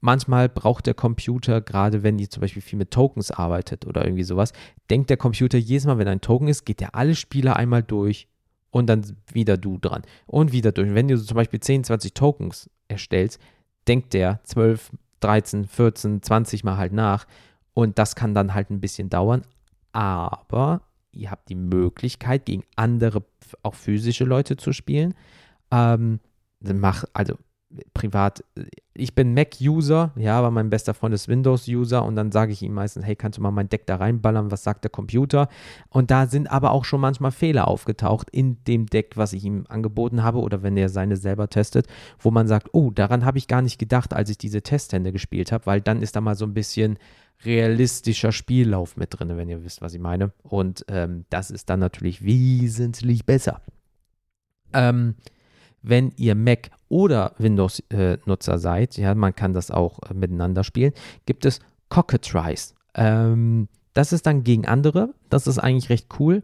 Manchmal 0.00 0.48
braucht 0.48 0.86
der 0.86 0.94
Computer, 0.94 1.60
gerade 1.60 2.02
wenn 2.02 2.18
ihr 2.18 2.30
zum 2.30 2.40
Beispiel 2.40 2.62
viel 2.62 2.78
mit 2.78 2.90
Tokens 2.90 3.30
arbeitet 3.30 3.86
oder 3.86 4.04
irgendwie 4.04 4.22
sowas, 4.22 4.52
denkt 4.90 5.10
der 5.10 5.16
Computer 5.16 5.58
jedes 5.58 5.86
Mal, 5.86 5.98
wenn 5.98 6.08
ein 6.08 6.20
Token 6.20 6.48
ist, 6.48 6.64
geht 6.64 6.80
der 6.80 6.94
alle 6.94 7.14
Spieler 7.14 7.56
einmal 7.56 7.82
durch 7.82 8.28
und 8.70 8.86
dann 8.86 9.16
wieder 9.32 9.56
du 9.56 9.78
dran 9.78 10.02
und 10.26 10.52
wieder 10.52 10.72
durch. 10.72 10.88
Und 10.88 10.94
wenn 10.94 11.08
du 11.08 11.16
zum 11.16 11.34
Beispiel 11.34 11.60
10, 11.60 11.84
20 11.84 12.14
Tokens 12.14 12.70
erstellst, 12.86 13.40
denkt 13.88 14.14
der 14.14 14.40
12, 14.44 14.92
13, 15.20 15.66
14, 15.66 16.22
20 16.22 16.64
Mal 16.64 16.76
halt 16.76 16.92
nach. 16.92 17.26
Und 17.74 17.98
das 17.98 18.14
kann 18.14 18.34
dann 18.34 18.54
halt 18.54 18.70
ein 18.70 18.80
bisschen 18.80 19.08
dauern. 19.08 19.42
Aber 19.92 20.82
ihr 21.12 21.30
habt 21.30 21.48
die 21.48 21.54
Möglichkeit, 21.54 22.44
gegen 22.46 22.64
andere, 22.76 23.24
auch 23.62 23.74
physische 23.74 24.24
Leute 24.24 24.56
zu 24.56 24.72
spielen. 24.72 25.14
Ähm, 25.70 26.20
mach, 26.60 27.04
also 27.12 27.36
privat, 27.92 28.42
ich 28.94 29.14
bin 29.14 29.34
Mac-User, 29.34 30.12
ja, 30.16 30.38
aber 30.38 30.50
mein 30.50 30.70
bester 30.70 30.94
Freund 30.94 31.14
ist 31.14 31.28
Windows-User 31.28 32.02
und 32.04 32.16
dann 32.16 32.32
sage 32.32 32.52
ich 32.52 32.62
ihm 32.62 32.72
meistens, 32.72 33.04
hey, 33.04 33.14
kannst 33.14 33.38
du 33.38 33.42
mal 33.42 33.50
mein 33.50 33.68
Deck 33.68 33.86
da 33.86 33.96
reinballern, 33.96 34.50
was 34.50 34.64
sagt 34.64 34.84
der 34.84 34.90
Computer? 34.90 35.48
Und 35.90 36.10
da 36.10 36.26
sind 36.26 36.50
aber 36.50 36.72
auch 36.72 36.84
schon 36.84 37.00
manchmal 37.00 37.30
Fehler 37.30 37.68
aufgetaucht 37.68 38.30
in 38.30 38.64
dem 38.64 38.86
Deck, 38.86 39.16
was 39.16 39.34
ich 39.34 39.44
ihm 39.44 39.66
angeboten 39.68 40.22
habe 40.22 40.38
oder 40.38 40.62
wenn 40.62 40.76
er 40.76 40.88
seine 40.88 41.16
selber 41.16 41.50
testet, 41.50 41.86
wo 42.18 42.30
man 42.30 42.48
sagt, 42.48 42.70
oh, 42.72 42.90
daran 42.90 43.24
habe 43.24 43.38
ich 43.38 43.48
gar 43.48 43.60
nicht 43.60 43.78
gedacht, 43.78 44.14
als 44.14 44.30
ich 44.30 44.38
diese 44.38 44.62
Testhände 44.62 45.12
gespielt 45.12 45.52
habe, 45.52 45.66
weil 45.66 45.80
dann 45.82 46.00
ist 46.00 46.16
da 46.16 46.22
mal 46.22 46.36
so 46.36 46.46
ein 46.46 46.54
bisschen 46.54 46.98
realistischer 47.44 48.32
Spiellauf 48.32 48.96
mit 48.96 49.18
drin, 49.18 49.36
wenn 49.36 49.48
ihr 49.48 49.62
wisst, 49.62 49.82
was 49.82 49.94
ich 49.94 50.00
meine. 50.00 50.32
Und 50.42 50.84
ähm, 50.88 51.24
das 51.30 51.50
ist 51.50 51.68
dann 51.70 51.80
natürlich 51.80 52.24
wesentlich 52.24 53.26
besser. 53.26 53.60
Ähm, 54.72 55.14
wenn 55.82 56.12
ihr 56.16 56.34
Mac 56.34 56.70
oder 56.88 57.32
Windows-Nutzer 57.38 58.54
äh, 58.54 58.58
seid, 58.58 58.96
ja, 58.96 59.14
man 59.14 59.34
kann 59.34 59.52
das 59.52 59.70
auch 59.70 59.98
äh, 60.08 60.14
miteinander 60.14 60.64
spielen, 60.64 60.92
gibt 61.26 61.44
es 61.44 61.60
Cockatrice. 61.88 62.74
Ähm, 62.94 63.68
das 63.94 64.12
ist 64.12 64.26
dann 64.26 64.44
gegen 64.44 64.66
andere. 64.66 65.14
Das 65.28 65.46
ist 65.46 65.58
eigentlich 65.58 65.90
recht 65.90 66.06
cool. 66.18 66.42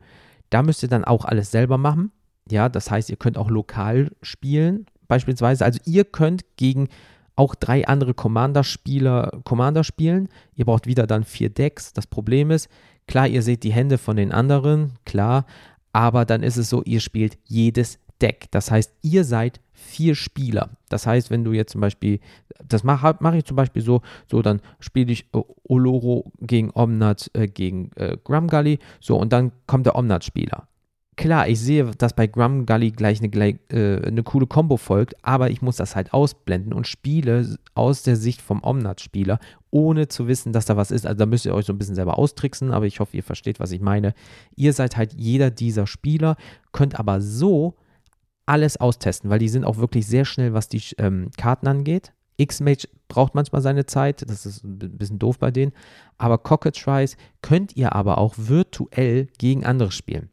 Da 0.51 0.63
müsst 0.63 0.83
ihr 0.83 0.89
dann 0.89 1.05
auch 1.05 1.25
alles 1.25 1.51
selber 1.51 1.79
machen. 1.79 2.11
Ja, 2.51 2.69
das 2.69 2.91
heißt, 2.91 3.11
ihr 3.11 3.17
könnt 3.17 3.39
auch 3.39 3.51
lokal 3.51 4.11
spielen, 4.23 4.87
beispielsweise. 5.09 5.65
Also 5.65 5.81
ihr 5.85 6.05
könnt 6.05 6.45
gegen 6.57 6.89
auch 7.37 7.55
drei 7.55 7.87
andere 7.87 8.15
Commander-Spieler 8.15 9.41
Commander 9.45 9.85
spielen. 9.85 10.29
Ihr 10.55 10.67
braucht 10.67 10.87
wieder 10.87 11.07
dann 11.07 11.25
vier 11.25 11.49
Decks. 11.49 11.93
Das 11.93 12.07
Problem 12.07 12.51
ist, 12.51 12.69
klar, 13.07 13.27
ihr 13.27 13.43
seht 13.43 13.63
die 13.65 13.73
Hände 13.73 13.99
von 13.99 14.17
den 14.17 14.33
anderen, 14.33 14.93
klar, 15.05 15.47
aber 15.93 16.25
dann 16.25 16.43
ist 16.43 16.57
es 16.57 16.69
so, 16.69 16.83
ihr 16.83 17.01
spielt 17.01 17.39
jedes 17.45 17.99
Deck. 18.21 18.47
Das 18.51 18.71
heißt, 18.71 18.93
ihr 19.03 19.25
seid 19.25 19.61
vier 19.73 20.15
Spieler. 20.15 20.71
Das 20.89 21.07
heißt, 21.07 21.31
wenn 21.31 21.45
du 21.45 21.53
jetzt 21.53 21.73
zum 21.73 21.81
Beispiel, 21.81 22.21
das 22.67 22.85
mache 22.85 23.17
mach 23.21 23.35
ich 23.35 23.45
zum 23.45 23.57
Beispiel 23.57 23.83
so, 23.83 24.03
so 24.31 24.43
dann 24.43 24.61
spiele 24.81 25.13
ich 25.13 25.27
äh, 25.35 25.41
Oloro 25.65 26.33
gegen 26.41 26.71
Omnat 26.75 27.31
äh, 27.35 27.47
gegen 27.47 27.91
äh, 27.97 28.17
Grumgully, 28.23 28.79
so 29.01 29.17
und 29.17 29.33
dann 29.33 29.53
kommt 29.67 29.87
der 29.87 29.97
Omnat-Spieler. 29.97 30.69
Klar, 31.17 31.47
ich 31.47 31.61
sehe, 31.61 31.85
dass 31.97 32.13
bei 32.13 32.27
Grumgully 32.27 32.91
gleich 32.91 33.21
eine, 33.21 33.29
gleich, 33.29 33.57
äh, 33.71 34.05
eine 34.05 34.25
coole 34.25 34.49
Combo 34.49 34.77
folgt, 34.77 35.15
aber 35.25 35.51
ich 35.51 35.63
muss 35.63 35.77
das 35.77 35.95
halt 35.95 36.13
ausblenden 36.13 36.73
und 36.73 36.89
spiele 36.89 37.57
aus 37.75 38.03
der 38.03 38.17
Sicht 38.17 38.43
vom 38.43 38.65
Omnat-Spieler, 38.65 39.39
ohne 39.71 40.09
zu 40.09 40.27
wissen, 40.27 40.53
dass 40.53 40.67
da 40.67 40.77
was 40.77 40.91
ist. 40.91 41.07
Also 41.07 41.19
da 41.19 41.27
müsst 41.27 41.47
ihr 41.47 41.55
euch 41.55 41.67
so 41.67 41.73
ein 41.73 41.79
bisschen 41.79 41.95
selber 41.95 42.19
austricksen, 42.19 42.73
aber 42.73 42.87
ich 42.87 42.99
hoffe, 42.99 43.17
ihr 43.17 43.23
versteht, 43.23 43.61
was 43.61 43.71
ich 43.71 43.81
meine. 43.81 44.13
Ihr 44.57 44.73
seid 44.73 44.97
halt 44.97 45.15
jeder 45.15 45.51
dieser 45.51 45.87
Spieler, 45.87 46.37
könnt 46.73 46.99
aber 46.99 47.21
so 47.21 47.75
alles 48.47 48.77
austesten, 48.77 49.31
weil 49.31 49.39
die 49.39 49.49
sind 49.49 49.65
auch 49.65 49.79
wirklich 49.79 50.07
sehr 50.07 50.25
schnell, 50.25 50.55
was 50.55 50.69
die 50.69 50.83
ähm, 50.99 51.31
Karten 51.37 51.67
angeht. 51.67 52.13
X-Mage 52.37 52.89
braucht 53.09 53.35
manchmal 53.35 53.63
seine 53.63 53.87
Zeit, 53.87 54.29
das 54.29 54.45
ist 54.45 54.65
ein 54.65 54.79
bisschen 54.79 55.19
doof 55.19 55.39
bei 55.39 55.51
denen. 55.51 55.73
Aber 56.19 56.39
Cockatrice 56.39 57.17
könnt 57.43 57.77
ihr 57.77 57.95
aber 57.95 58.19
auch 58.19 58.35
virtuell 58.37 59.29
gegen 59.39 59.65
andere 59.65 59.93
spielen. 59.93 60.31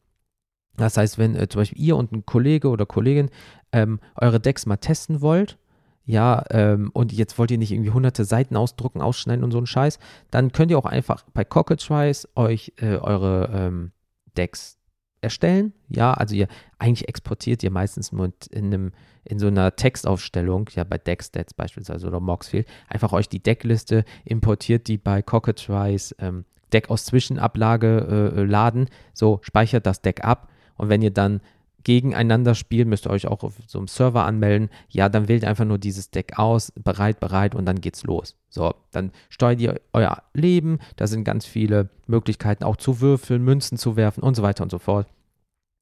Das 0.78 0.98
heißt, 0.98 1.18
wenn 1.18 1.36
äh, 1.36 1.48
zum 1.48 1.62
Beispiel 1.62 1.82
ihr 1.82 1.96
und 1.96 2.12
ein 2.12 2.26
Kollege 2.26 2.70
oder 2.70 2.86
Kollegin 2.86 3.30
ähm, 3.72 4.00
eure 4.16 4.40
Decks 4.40 4.66
mal 4.66 4.78
testen 4.78 5.22
wollt, 5.22 5.58
ja, 6.06 6.44
ähm, 6.50 6.90
und 6.94 7.14
jetzt 7.14 7.38
wollt 7.38 7.52
ihr 7.52 7.60
nicht 7.60 7.72
irgendwie 7.72 7.92
hunderte 7.92 8.26
Seiten 8.26 8.56
ausdrucken, 8.56 9.02
ausschneiden 9.02 9.44
und 9.44 9.52
so 9.52 9.60
einen 9.60 9.68
Scheiß, 9.68 10.00
dann 10.32 10.52
könnt 10.52 10.72
ihr 10.72 10.78
auch 10.78 10.86
einfach 10.86 11.24
bei 11.34 11.44
Cockatrice 11.46 12.28
euch 12.36 12.74
äh, 12.78 12.96
eure 12.96 13.52
ähm, 13.54 13.92
Decks 14.36 14.81
erstellen. 15.22 15.74
Ja, 15.90 16.14
also 16.14 16.36
ihr 16.36 16.48
eigentlich 16.80 17.08
exportiert 17.08 17.64
ihr 17.64 17.72
meistens 17.72 18.12
nur 18.12 18.32
in, 18.52 18.66
einem, 18.66 18.92
in 19.24 19.40
so 19.40 19.48
einer 19.48 19.76
Textaufstellung, 19.76 20.70
ja 20.74 20.84
bei 20.84 20.98
Deckstats 20.98 21.54
beispielsweise 21.54 22.08
oder 22.08 22.20
Moxfield, 22.20 22.68
einfach 22.88 23.14
euch 23.14 23.30
die 23.30 23.42
Deckliste, 23.42 24.04
importiert 24.26 24.88
die 24.88 24.98
bei 24.98 25.22
Cockatrice 25.22 26.16
ähm, 26.20 26.46
Deck 26.74 26.90
aus 26.90 27.06
Zwischenablage 27.06 28.34
äh, 28.36 28.44
laden, 28.44 28.88
so 29.14 29.40
speichert 29.44 29.86
das 29.86 30.02
Deck 30.02 30.24
ab. 30.24 30.50
Und 30.78 30.90
wenn 30.90 31.02
ihr 31.02 31.12
dann 31.12 31.42
gegeneinander 31.84 32.56
spielt, 32.56 32.88
müsst 32.88 33.06
ihr 33.06 33.12
euch 33.12 33.28
auch 33.28 33.44
auf 33.44 33.54
so 33.68 33.78
einem 33.78 33.88
Server 33.88 34.26
anmelden. 34.26 34.70
Ja, 34.90 35.10
dann 35.10 35.28
wählt 35.28 35.46
einfach 35.46 35.66
nur 35.66 35.78
dieses 35.78 36.12
Deck 36.12 36.38
aus, 36.38 36.72
bereit, 36.72 37.20
bereit 37.20 37.56
und 37.56 37.66
dann 37.66 37.82
geht's 37.82 38.04
los. 38.04 38.36
So, 38.50 38.74
dann 38.92 39.12
steuert 39.30 39.62
ihr 39.62 39.82
euer 39.94 40.24
Leben. 40.34 40.80
Da 40.96 41.08
sind 41.08 41.24
ganz 41.24 41.46
viele 41.46 41.90
Möglichkeiten 42.08 42.64
auch 42.64 42.78
zu 42.78 43.02
würfeln, 43.02 43.44
Münzen 43.44 43.78
zu 43.78 43.96
werfen 43.96 44.24
und 44.24 44.36
so 44.36 44.44
weiter 44.44 44.64
und 44.64 44.72
so 44.72 44.80
fort. 44.80 45.08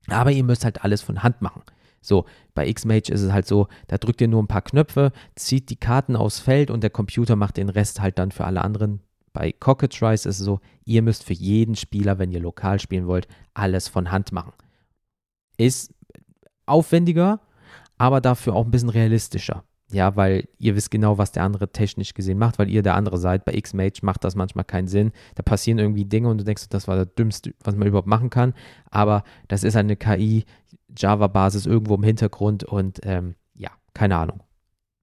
Aber 0.08 0.32
ihr 0.32 0.44
müsst 0.44 0.66
halt 0.66 0.84
alles 0.84 1.02
von 1.02 1.24
Hand 1.24 1.42
machen. 1.42 1.62
So, 2.02 2.26
bei 2.54 2.68
X-Mage 2.68 3.12
ist 3.12 3.22
es 3.22 3.32
halt 3.32 3.46
so, 3.46 3.68
da 3.88 3.98
drückt 3.98 4.22
ihr 4.22 4.30
nur 4.30 4.42
ein 4.42 4.48
paar 4.48 4.62
Knöpfe, 4.62 5.12
zieht 5.36 5.70
die 5.70 5.76
Karten 5.76 6.16
aufs 6.16 6.40
Feld 6.40 6.72
und 6.72 6.82
der 6.82 6.90
Computer 6.90 7.36
macht 7.36 7.58
den 7.58 7.70
Rest 7.70 8.00
halt 8.00 8.18
dann 8.18 8.32
für 8.32 8.46
alle 8.46 8.62
anderen 8.62 9.02
bei 9.34 9.52
Cockatrice 9.52 10.28
ist 10.28 10.40
es 10.40 10.46
so, 10.46 10.60
ihr 10.86 11.02
müsst 11.02 11.24
für 11.24 11.34
jeden 11.34 11.76
Spieler, 11.76 12.20
wenn 12.20 12.32
ihr 12.32 12.40
lokal 12.40 12.80
spielen 12.80 13.08
wollt, 13.08 13.28
alles 13.54 13.88
von 13.88 14.12
Hand 14.12 14.32
machen. 14.32 14.54
Ist 15.60 15.94
aufwendiger, 16.66 17.42
aber 17.98 18.22
dafür 18.22 18.56
auch 18.56 18.66
ein 18.66 18.72
bisschen 18.72 18.90
realistischer. 18.90 19.64
Ja, 19.92 20.16
weil 20.16 20.48
ihr 20.60 20.76
wisst 20.76 20.92
genau, 20.92 21.18
was 21.18 21.32
der 21.32 21.44
andere 21.44 21.72
technisch 21.72 22.14
gesehen 22.14 22.38
macht, 22.38 22.60
weil 22.60 22.70
ihr 22.70 22.84
der 22.84 22.96
andere 22.96 23.18
seid. 23.18 23.44
Bei 23.44 23.54
X-Mage 23.56 24.00
macht 24.04 24.24
das 24.24 24.36
manchmal 24.36 24.64
keinen 24.64 24.88
Sinn. 24.88 25.12
Da 25.34 25.42
passieren 25.42 25.80
irgendwie 25.80 26.06
Dinge 26.06 26.30
und 26.30 26.38
du 26.38 26.44
denkst, 26.44 26.70
das 26.70 26.88
war 26.88 26.96
das 26.96 27.14
Dümmste, 27.16 27.56
was 27.64 27.76
man 27.76 27.88
überhaupt 27.88 28.08
machen 28.08 28.30
kann. 28.30 28.54
Aber 28.92 29.24
das 29.48 29.64
ist 29.64 29.76
eine 29.76 29.96
KI, 29.96 30.46
Java-Basis 30.96 31.66
irgendwo 31.66 31.96
im 31.96 32.04
Hintergrund 32.04 32.64
und 32.64 33.00
ähm, 33.04 33.36
ja, 33.56 33.72
keine 33.94 34.18
Ahnung. 34.18 34.44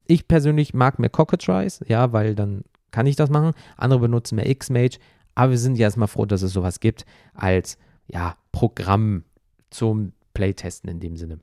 Ich 0.07 0.29
persönlich 0.29 0.73
mag 0.73 1.01
mehr 1.01 1.11
Cockatrice, 1.11 1.85
ja, 1.89 2.13
weil 2.13 2.37
dann 2.37 2.63
kann 2.93 3.07
ich 3.07 3.17
das 3.17 3.29
machen. 3.29 3.53
Andere 3.77 4.01
benutzen 4.01 4.37
mehr 4.37 4.55
Xmage, 4.55 4.99
aber 5.35 5.51
wir 5.51 5.59
sind 5.59 5.77
ja 5.77 5.87
erstmal 5.87 6.09
froh, 6.09 6.27
dass 6.27 6.43
es 6.43 6.53
sowas 6.53 6.79
gibt 6.79 7.05
als 7.35 7.77
ja, 8.07 8.37
Programm 8.53 9.25
zum 9.71 10.13
Playtesten 10.37 10.91
in 10.91 11.01
dem 11.01 11.17
Sinne. 11.17 11.41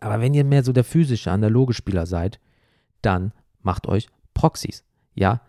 Aber 0.00 0.20
wenn 0.20 0.34
ihr 0.34 0.44
mehr 0.44 0.62
so 0.62 0.74
der 0.74 0.84
physische, 0.84 1.30
analoge 1.30 1.72
Spieler 1.72 2.04
seid, 2.04 2.38
dann 3.00 3.32
macht 3.62 3.86
euch 3.86 4.08
Proxys. 4.34 4.84
Ja, 5.14 5.40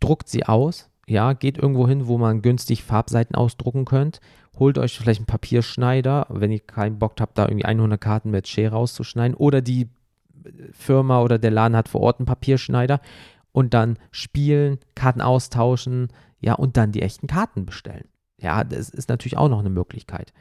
druckt 0.00 0.28
sie 0.28 0.44
aus. 0.44 0.90
Ja, 1.06 1.32
geht 1.32 1.58
irgendwo 1.58 1.86
hin, 1.86 2.08
wo 2.08 2.18
man 2.18 2.42
günstig 2.42 2.82
Farbseiten 2.82 3.36
ausdrucken 3.36 3.84
könnt. 3.84 4.20
Holt 4.58 4.78
euch 4.78 4.98
vielleicht 4.98 5.20
einen 5.20 5.26
Papierschneider, 5.26 6.26
wenn 6.28 6.50
ihr 6.50 6.58
keinen 6.58 6.98
Bock 6.98 7.14
habt, 7.20 7.38
da 7.38 7.46
irgendwie 7.46 7.66
100 7.66 8.00
Karten 8.00 8.30
mit 8.30 8.48
Schere 8.48 8.72
rauszuschneiden. 8.72 9.36
Oder 9.36 9.62
die 9.62 9.88
Firma 10.72 11.20
oder 11.22 11.38
der 11.38 11.52
Laden 11.52 11.76
hat 11.76 11.88
vor 11.88 12.00
Ort 12.00 12.18
einen 12.18 12.26
Papierschneider 12.26 13.00
und 13.52 13.74
dann 13.74 13.96
spielen, 14.10 14.78
Karten 14.96 15.20
austauschen, 15.20 16.08
ja, 16.40 16.54
und 16.54 16.76
dann 16.76 16.90
die 16.90 17.02
echten 17.02 17.28
Karten 17.28 17.64
bestellen. 17.64 18.08
Ja, 18.40 18.64
das 18.64 18.90
ist 18.90 19.08
natürlich 19.08 19.36
auch 19.36 19.48
noch 19.48 19.60
eine 19.60 19.70
Möglichkeit. 19.70 20.32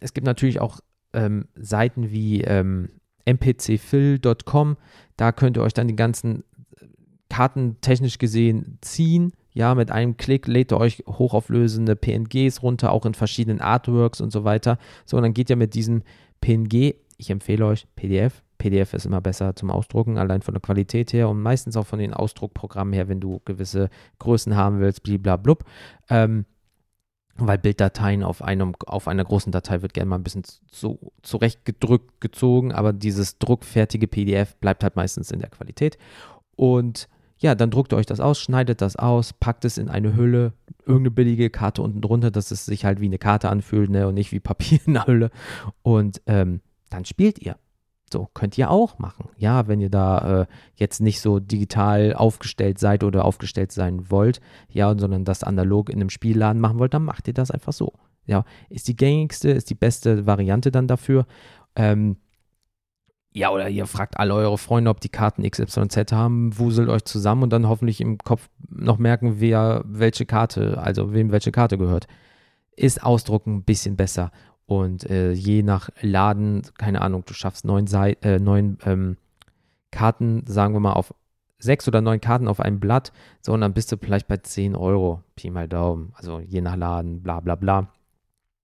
Es 0.00 0.14
gibt 0.14 0.26
natürlich 0.26 0.60
auch 0.60 0.80
ähm, 1.12 1.46
Seiten 1.54 2.10
wie 2.10 2.42
ähm, 2.42 2.90
mpcphil.com, 3.26 4.76
da 5.16 5.32
könnt 5.32 5.56
ihr 5.56 5.62
euch 5.62 5.74
dann 5.74 5.88
die 5.88 5.96
ganzen 5.96 6.44
Karten 7.28 7.80
technisch 7.80 8.18
gesehen 8.18 8.78
ziehen. 8.80 9.32
Ja, 9.52 9.74
mit 9.74 9.90
einem 9.90 10.16
Klick 10.16 10.46
lädt 10.46 10.72
ihr 10.72 10.78
euch 10.78 11.04
hochauflösende 11.06 11.96
PNGs 11.96 12.62
runter, 12.62 12.92
auch 12.92 13.06
in 13.06 13.14
verschiedenen 13.14 13.60
Artworks 13.60 14.20
und 14.20 14.32
so 14.32 14.44
weiter. 14.44 14.78
So, 15.04 15.16
und 15.16 15.22
dann 15.22 15.34
geht 15.34 15.48
ihr 15.48 15.56
mit 15.56 15.74
diesem 15.74 16.02
PNG, 16.40 16.94
ich 17.16 17.30
empfehle 17.30 17.66
euch 17.66 17.86
PDF, 17.94 18.42
PDF 18.58 18.94
ist 18.94 19.06
immer 19.06 19.20
besser 19.20 19.54
zum 19.56 19.70
Ausdrucken, 19.70 20.18
allein 20.18 20.42
von 20.42 20.54
der 20.54 20.60
Qualität 20.60 21.12
her 21.12 21.28
und 21.28 21.40
meistens 21.40 21.76
auch 21.76 21.86
von 21.86 21.98
den 21.98 22.14
Ausdruckprogrammen 22.14 22.94
her, 22.94 23.08
wenn 23.08 23.20
du 23.20 23.40
gewisse 23.44 23.90
Größen 24.18 24.56
haben 24.56 24.80
willst, 24.80 25.02
bliblablub. 25.02 25.64
Ähm, 26.08 26.46
weil 27.36 27.58
Bilddateien 27.58 28.22
auf, 28.22 28.42
einem, 28.42 28.74
auf 28.86 29.08
einer 29.08 29.24
großen 29.24 29.50
Datei 29.50 29.82
wird 29.82 29.94
gerne 29.94 30.08
mal 30.08 30.16
ein 30.16 30.22
bisschen 30.22 30.44
zu, 30.70 31.12
zurechtgedrückt, 31.22 32.20
gezogen, 32.20 32.72
aber 32.72 32.92
dieses 32.92 33.38
druckfertige 33.38 34.06
PDF 34.06 34.56
bleibt 34.56 34.84
halt 34.84 34.96
meistens 34.96 35.30
in 35.30 35.40
der 35.40 35.50
Qualität. 35.50 35.98
Und 36.56 37.08
ja, 37.38 37.54
dann 37.54 37.70
druckt 37.70 37.92
ihr 37.92 37.96
euch 37.96 38.06
das 38.06 38.20
aus, 38.20 38.40
schneidet 38.40 38.80
das 38.80 38.96
aus, 38.96 39.32
packt 39.32 39.64
es 39.64 39.78
in 39.78 39.88
eine 39.88 40.14
Hülle, 40.14 40.52
irgendeine 40.86 41.10
billige 41.10 41.50
Karte 41.50 41.82
unten 41.82 42.00
drunter, 42.00 42.30
dass 42.30 42.50
es 42.50 42.64
sich 42.64 42.84
halt 42.84 43.00
wie 43.00 43.06
eine 43.06 43.18
Karte 43.18 43.48
anfühlt 43.48 43.90
ne, 43.90 44.06
und 44.06 44.14
nicht 44.14 44.32
wie 44.32 44.40
Papier 44.40 44.78
in 44.86 44.94
der 44.94 45.06
Hülle. 45.06 45.30
Und 45.82 46.22
ähm, 46.26 46.60
dann 46.90 47.04
spielt 47.04 47.40
ihr. 47.40 47.56
So, 48.12 48.28
könnt 48.34 48.56
ihr 48.58 48.70
auch 48.70 48.98
machen. 48.98 49.28
Ja, 49.38 49.66
wenn 49.66 49.80
ihr 49.80 49.90
da 49.90 50.42
äh, 50.42 50.46
jetzt 50.76 51.00
nicht 51.00 51.20
so 51.20 51.40
digital 51.40 52.14
aufgestellt 52.14 52.78
seid 52.78 53.02
oder 53.02 53.24
aufgestellt 53.24 53.72
sein 53.72 54.10
wollt, 54.10 54.40
ja, 54.68 54.96
sondern 54.96 55.24
das 55.24 55.42
analog 55.42 55.90
in 55.90 55.96
einem 55.96 56.10
Spielladen 56.10 56.60
machen 56.60 56.78
wollt, 56.78 56.94
dann 56.94 57.04
macht 57.04 57.26
ihr 57.26 57.34
das 57.34 57.50
einfach 57.50 57.72
so. 57.72 57.92
Ja, 58.26 58.44
ist 58.68 58.88
die 58.88 58.96
gängigste, 58.96 59.50
ist 59.50 59.68
die 59.70 59.74
beste 59.74 60.26
Variante 60.26 60.70
dann 60.70 60.86
dafür. 60.86 61.26
Ähm, 61.76 62.16
ja, 63.36 63.50
oder 63.50 63.68
ihr 63.68 63.86
fragt 63.86 64.18
alle 64.18 64.32
eure 64.34 64.58
Freunde, 64.58 64.90
ob 64.90 65.00
die 65.00 65.08
Karten 65.08 65.42
XYZ 65.42 66.12
haben, 66.12 66.56
wuselt 66.56 66.88
euch 66.88 67.04
zusammen 67.04 67.42
und 67.42 67.52
dann 67.52 67.68
hoffentlich 67.68 68.00
im 68.00 68.16
Kopf 68.18 68.48
noch 68.70 68.98
merken, 68.98 69.40
wer 69.40 69.82
welche 69.86 70.24
Karte, 70.24 70.78
also 70.80 71.12
wem 71.12 71.32
welche 71.32 71.50
Karte 71.50 71.76
gehört. 71.76 72.06
Ist 72.76 73.02
Ausdrucken 73.02 73.56
ein 73.56 73.64
bisschen 73.64 73.96
besser. 73.96 74.30
Und 74.66 75.08
äh, 75.10 75.32
je 75.32 75.62
nach 75.62 75.90
Laden, 76.00 76.62
keine 76.78 77.02
Ahnung, 77.02 77.24
du 77.26 77.34
schaffst 77.34 77.64
neun, 77.64 77.86
Sei 77.86 78.12
äh, 78.22 78.38
neun 78.38 78.78
ähm, 78.84 79.16
Karten, 79.90 80.44
sagen 80.46 80.74
wir 80.74 80.80
mal, 80.80 80.94
auf 80.94 81.14
sechs 81.58 81.86
oder 81.88 82.00
neun 82.00 82.20
Karten 82.20 82.48
auf 82.48 82.60
einem 82.60 82.80
Blatt, 82.80 83.12
so, 83.40 83.52
und 83.52 83.60
dann 83.60 83.74
bist 83.74 83.92
du 83.92 83.96
vielleicht 83.96 84.28
bei 84.28 84.36
10 84.36 84.74
Euro, 84.74 85.22
Pi 85.36 85.50
mal 85.50 85.68
Daumen, 85.68 86.12
also 86.14 86.40
je 86.40 86.60
nach 86.60 86.76
Laden, 86.76 87.22
bla 87.22 87.40
bla 87.40 87.54
bla. 87.54 87.92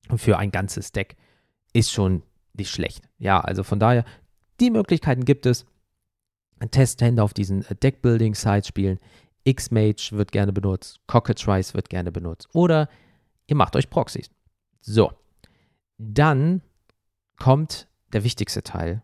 Und 0.08 0.18
für 0.18 0.38
ein 0.38 0.50
ganzes 0.50 0.92
Deck 0.92 1.16
ist 1.72 1.92
schon 1.92 2.22
nicht 2.54 2.70
schlecht. 2.70 3.08
Ja, 3.18 3.40
also 3.40 3.62
von 3.62 3.78
daher, 3.78 4.04
die 4.60 4.70
Möglichkeiten 4.70 5.24
gibt 5.24 5.46
es. 5.46 5.66
Testhände 6.70 7.22
auf 7.22 7.32
diesen 7.32 7.64
äh, 7.66 7.74
Deckbuilding-Sites 7.74 8.68
spielen. 8.68 8.98
Xmage 9.50 10.10
wird 10.12 10.32
gerne 10.32 10.52
benutzt, 10.52 11.00
Cockatrice 11.06 11.72
wird 11.74 11.88
gerne 11.88 12.12
benutzt. 12.12 12.48
Oder 12.52 12.88
ihr 13.46 13.56
macht 13.56 13.76
euch 13.76 13.88
Proxys. 13.88 14.30
So, 14.82 15.12
dann 16.00 16.62
kommt 17.38 17.86
der 18.12 18.24
wichtigste 18.24 18.62
Teil, 18.62 19.02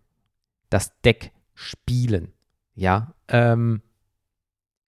das 0.71 0.99
Deck 1.03 1.33
spielen. 1.55 2.33
Ja, 2.75 3.15
ähm, 3.29 3.83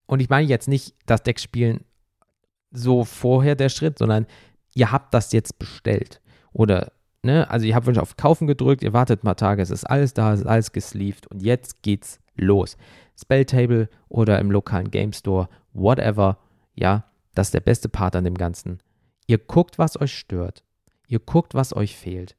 und 0.07 0.21
ich 0.21 0.31
meine 0.31 0.47
jetzt 0.47 0.69
nicht 0.69 0.95
das 1.07 1.23
Deck 1.23 1.39
spielen 1.39 1.85
so 2.71 3.05
vorher 3.05 3.55
der 3.55 3.69
Schritt, 3.69 3.99
sondern 3.99 4.27
ihr 4.75 4.91
habt 4.91 5.13
das 5.13 5.33
jetzt 5.33 5.59
bestellt. 5.59 6.21
Oder, 6.53 6.93
ne, 7.23 7.49
also 7.51 7.67
ihr 7.67 7.75
habt 7.75 7.87
wirklich 7.87 8.03
auf 8.03 8.17
Kaufen 8.17 8.47
gedrückt, 8.47 8.83
ihr 8.83 8.93
wartet 8.93 9.25
mal 9.25 9.35
Tage, 9.35 9.63
es 9.63 9.71
ist 9.71 9.85
alles 9.85 10.15
da, 10.15 10.33
es 10.33 10.41
ist 10.41 10.47
alles 10.47 10.73
gesleeved 10.73 11.27
und 11.27 11.43
jetzt 11.43 11.83
geht's 11.83 12.21
los. 12.37 12.77
Spelltable 13.19 13.89
oder 14.09 14.39
im 14.39 14.51
lokalen 14.51 14.91
Game 14.91 15.13
Store, 15.13 15.49
whatever, 15.73 16.39
ja, 16.75 17.05
das 17.35 17.49
ist 17.49 17.55
der 17.55 17.61
beste 17.61 17.89
Part 17.89 18.17
an 18.17 18.25
dem 18.25 18.37
Ganzen. 18.37 18.81
Ihr 19.27 19.39
guckt, 19.39 19.79
was 19.79 20.01
euch 20.01 20.17
stört. 20.17 20.65
Ihr 21.09 21.19
guckt, 21.19 21.55
was 21.55 21.75
euch 21.75 21.97
fehlt. 21.97 22.37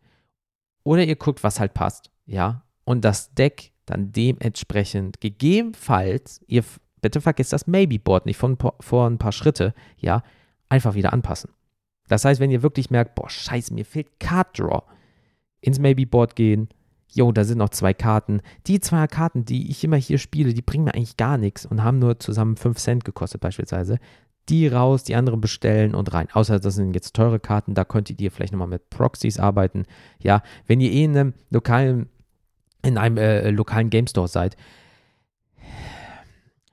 Oder 0.83 1.03
ihr 1.03 1.17
guckt, 1.17 1.43
was 1.43 1.59
halt 1.59 1.73
passt. 1.73 2.09
Ja. 2.25 2.63
Und 2.85 3.03
das 3.03 3.33
Deck 3.33 3.73
dann 3.85 4.11
dementsprechend 4.11 5.19
gegebenenfalls, 5.19 6.41
ihr 6.47 6.63
bitte 7.01 7.21
vergesst 7.21 7.53
das 7.53 7.67
Maybe-Board 7.67 8.25
nicht 8.25 8.37
von 8.37 8.57
vor 8.79 9.07
ein 9.07 9.17
paar 9.17 9.31
Schritte, 9.31 9.73
ja, 9.97 10.23
einfach 10.69 10.93
wieder 10.93 11.13
anpassen. 11.13 11.51
Das 12.07 12.25
heißt, 12.25 12.39
wenn 12.39 12.51
ihr 12.51 12.63
wirklich 12.63 12.89
merkt, 12.89 13.15
boah, 13.15 13.29
scheiße, 13.29 13.73
mir 13.73 13.85
fehlt 13.85 14.19
Card 14.19 14.57
Draw, 14.57 14.83
ins 15.61 15.79
Maybe-Board 15.79 16.35
gehen, 16.35 16.69
jo, 17.11 17.31
da 17.31 17.43
sind 17.43 17.57
noch 17.57 17.69
zwei 17.69 17.93
Karten. 17.93 18.41
Die 18.67 18.79
zwei 18.79 19.07
Karten, 19.07 19.45
die 19.45 19.69
ich 19.69 19.83
immer 19.83 19.97
hier 19.97 20.17
spiele, 20.17 20.53
die 20.53 20.61
bringen 20.61 20.83
mir 20.83 20.93
eigentlich 20.93 21.17
gar 21.17 21.37
nichts 21.37 21.65
und 21.65 21.83
haben 21.83 21.99
nur 21.99 22.19
zusammen 22.19 22.55
5 22.55 22.77
Cent 22.77 23.05
gekostet 23.05 23.41
beispielsweise 23.41 23.99
die 24.49 24.67
raus, 24.67 25.03
die 25.03 25.15
anderen 25.15 25.41
bestellen 25.41 25.95
und 25.95 26.13
rein. 26.13 26.27
Außer 26.33 26.59
das 26.59 26.75
sind 26.75 26.93
jetzt 26.93 27.15
teure 27.15 27.39
Karten, 27.39 27.73
da 27.73 27.85
könntet 27.85 28.19
ihr 28.21 28.31
vielleicht 28.31 28.53
nochmal 28.53 28.67
mit 28.67 28.89
Proxys 28.89 29.39
arbeiten. 29.39 29.85
Ja, 30.21 30.41
wenn 30.67 30.81
ihr 30.81 30.91
eh 30.91 31.03
in 31.03 31.17
einem 31.17 31.33
lokalen, 31.49 32.09
in 32.83 32.97
einem 32.97 33.17
äh, 33.17 33.49
lokalen 33.51 33.89
Game 33.89 34.07
Store 34.07 34.27
seid 34.27 34.55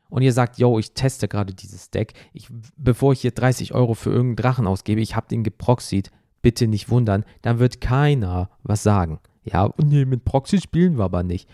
und 0.08 0.22
ihr 0.22 0.32
sagt, 0.32 0.58
yo, 0.58 0.78
ich 0.78 0.92
teste 0.92 1.28
gerade 1.28 1.54
dieses 1.54 1.90
Deck, 1.90 2.14
ich, 2.32 2.48
bevor 2.76 3.12
ich 3.12 3.20
hier 3.20 3.32
30 3.32 3.74
Euro 3.74 3.94
für 3.94 4.10
irgendeinen 4.10 4.36
Drachen 4.36 4.66
ausgebe, 4.66 5.00
ich 5.00 5.16
habe 5.16 5.28
den 5.28 5.44
geproxied, 5.44 6.10
bitte 6.42 6.68
nicht 6.68 6.90
wundern, 6.90 7.24
dann 7.42 7.58
wird 7.58 7.80
keiner 7.80 8.50
was 8.62 8.82
sagen. 8.82 9.20
Ja, 9.42 9.70
nee, 9.82 10.04
mit 10.04 10.24
Proxy 10.24 10.60
spielen 10.60 10.96
wir 10.96 11.04
aber 11.04 11.22
nicht. 11.22 11.48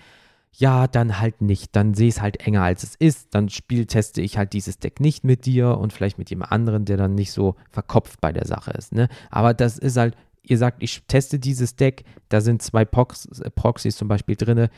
Ja, 0.54 0.86
dann 0.86 1.18
halt 1.18 1.40
nicht. 1.40 1.74
Dann 1.74 1.94
sehe 1.94 2.08
ich 2.08 2.16
es 2.16 2.22
halt 2.22 2.46
enger, 2.46 2.62
als 2.62 2.82
es 2.82 2.94
ist. 2.94 3.34
Dann 3.34 3.48
spiel, 3.48 3.86
teste 3.86 4.20
ich 4.20 4.36
halt 4.36 4.52
dieses 4.52 4.78
Deck 4.78 5.00
nicht 5.00 5.24
mit 5.24 5.46
dir 5.46 5.78
und 5.78 5.92
vielleicht 5.92 6.18
mit 6.18 6.30
jemand 6.30 6.52
anderen, 6.52 6.84
der 6.84 6.96
dann 6.96 7.14
nicht 7.14 7.32
so 7.32 7.56
verkopft 7.70 8.20
bei 8.20 8.32
der 8.32 8.46
Sache 8.46 8.72
ist. 8.72 8.92
Ne? 8.92 9.08
Aber 9.30 9.54
das 9.54 9.78
ist 9.78 9.96
halt, 9.96 10.14
ihr 10.42 10.58
sagt, 10.58 10.82
ich 10.82 11.02
teste 11.08 11.38
dieses 11.38 11.76
Deck, 11.76 12.04
da 12.28 12.40
sind 12.40 12.62
zwei 12.62 12.84
Prox 12.84 13.28
Proxys 13.54 13.96
zum 13.96 14.08
Beispiel 14.08 14.36
drin. 14.36 14.68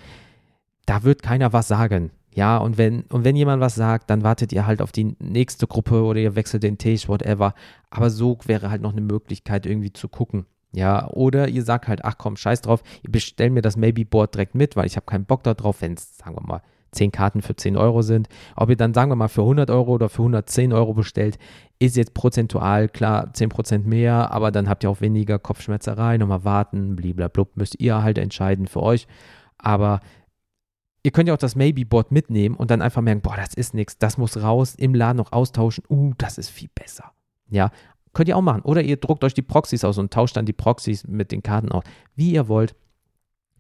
Da 0.87 1.03
wird 1.03 1.23
keiner 1.23 1.53
was 1.53 1.69
sagen. 1.69 2.13
Ja, 2.33 2.59
und 2.59 2.79
wenn, 2.79 3.03
und 3.03 3.25
wenn 3.25 3.37
jemand 3.37 3.61
was 3.61 3.77
sagt, 3.77 4.11
dann 4.11 4.25
wartet 4.25 4.53
ihr 4.53 4.67
halt 4.67 4.83
auf 4.83 4.91
die 4.91 5.17
nächste 5.21 5.67
Gruppe 5.69 6.03
oder 6.03 6.19
ihr 6.21 6.35
wechselt 6.35 6.65
den 6.65 6.79
Tisch, 6.79 7.09
whatever. 7.09 7.55
Aber 7.91 8.11
so 8.11 8.39
wäre 8.47 8.71
halt 8.71 8.83
noch 8.83 8.93
eine 8.93 9.01
Möglichkeit, 9.01 9.67
irgendwie 9.67 9.93
zu 9.93 10.09
gucken. 10.09 10.47
Ja, 10.75 11.09
oder 11.11 11.49
ihr 11.49 11.63
sagt 11.63 11.87
halt, 11.87 12.05
ach 12.05 12.19
komm, 12.19 12.37
scheiß 12.37 12.63
drauf, 12.63 12.83
ihr 13.03 13.13
bestellt 13.13 13.53
mir 13.53 13.63
das 13.63 13.77
Maybe-Board 13.77 14.35
direkt 14.35 14.57
mit, 14.57 14.75
weil 14.75 14.87
ich 14.87 14.97
habe 14.97 15.07
keinen 15.07 15.25
Bock 15.25 15.45
darauf, 15.45 15.81
wenn 15.83 15.95
es, 15.95 16.17
sagen 16.19 16.35
wir 16.37 16.47
mal, 16.47 16.63
10 16.91 17.13
Karten 17.13 17.43
für 17.43 17.55
10 17.55 17.77
Euro 17.77 18.03
sind. 18.03 18.29
Ob 18.57 18.71
ihr 18.71 18.77
dann, 18.77 18.95
sagen 18.95 19.11
wir 19.11 19.17
mal, 19.17 19.29
für 19.29 19.43
100 19.43 19.71
Euro 19.71 19.93
oder 19.93 20.09
für 20.09 20.23
110 20.23 20.73
Euro 20.73 20.95
bestellt, 20.95 21.39
ist 21.79 21.97
jetzt 21.97 22.15
prozentual 22.15 22.89
klar 22.89 23.31
10% 23.33 23.85
mehr, 23.85 24.33
aber 24.33 24.51
dann 24.51 24.69
habt 24.69 24.85
ihr 24.85 24.91
auch 24.91 25.01
weniger 25.01 25.39
Kopfschmerzerei, 25.39 26.19
nochmal 26.19 26.45
warten, 26.45 26.97
blablabla, 26.97 27.47
müsst 27.55 27.81
ihr 27.81 28.03
halt 28.03 28.19
entscheiden 28.19 28.67
für 28.67 28.83
euch. 28.83 29.07
Aber 29.59 30.01
ihr 31.03 31.11
könnt 31.11 31.29
ja 31.29 31.35
auch 31.35 31.39
das 31.39 31.57
Maybe-Board 31.57 32.11
mitnehmen 32.11 32.57
und 32.57 32.71
dann 32.71 32.83
einfach 32.83 33.03
merken, 33.03 33.23
boah, 33.23 33.37
das 33.37 33.55
ist 33.55 33.75
nichts, 33.75 33.99
das 33.99 34.19
muss 34.19 34.41
raus, 34.41 34.75
im 34.75 34.95
Laden 34.95 35.19
noch 35.19 35.33
austauschen, 35.33 35.85
uh, 35.89 36.13
das 36.19 36.39
ist 36.39 36.49
viel 36.49 36.71
besser. 36.75 37.13
Ja, 37.51 37.71
Könnt 38.15 38.29
ihr 38.29 38.37
auch 38.37 38.43
machen. 38.43 38.63
Oder 38.63 38.83
ihr 38.83 38.97
druckt 38.97 39.25
euch 39.25 39.35
die 39.35 39.43
Proxys 39.43 39.85
aus 39.85 39.99
und 39.99 40.13
tauscht 40.13 40.37
dann 40.37 40.47
die 40.47 40.53
Proxys 40.53 41.07
mit 41.07 41.33
den 41.33 41.43
Karten 41.43 41.71
aus. 41.71 41.85
Wie 42.15 42.33
ihr 42.33 42.49
wollt. 42.49 42.75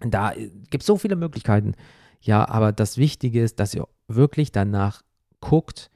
Da 0.00 0.32
gibt 0.70 0.82
es 0.82 0.86
so 0.86 0.96
viele 0.96 1.16
Möglichkeiten. 1.16 1.74
Ja, 2.20 2.48
aber 2.48 2.72
das 2.72 2.96
Wichtige 2.96 3.42
ist, 3.42 3.60
dass 3.60 3.74
ihr 3.74 3.86
wirklich 4.08 4.52
danach 4.52 5.02
guckt, 5.40 5.90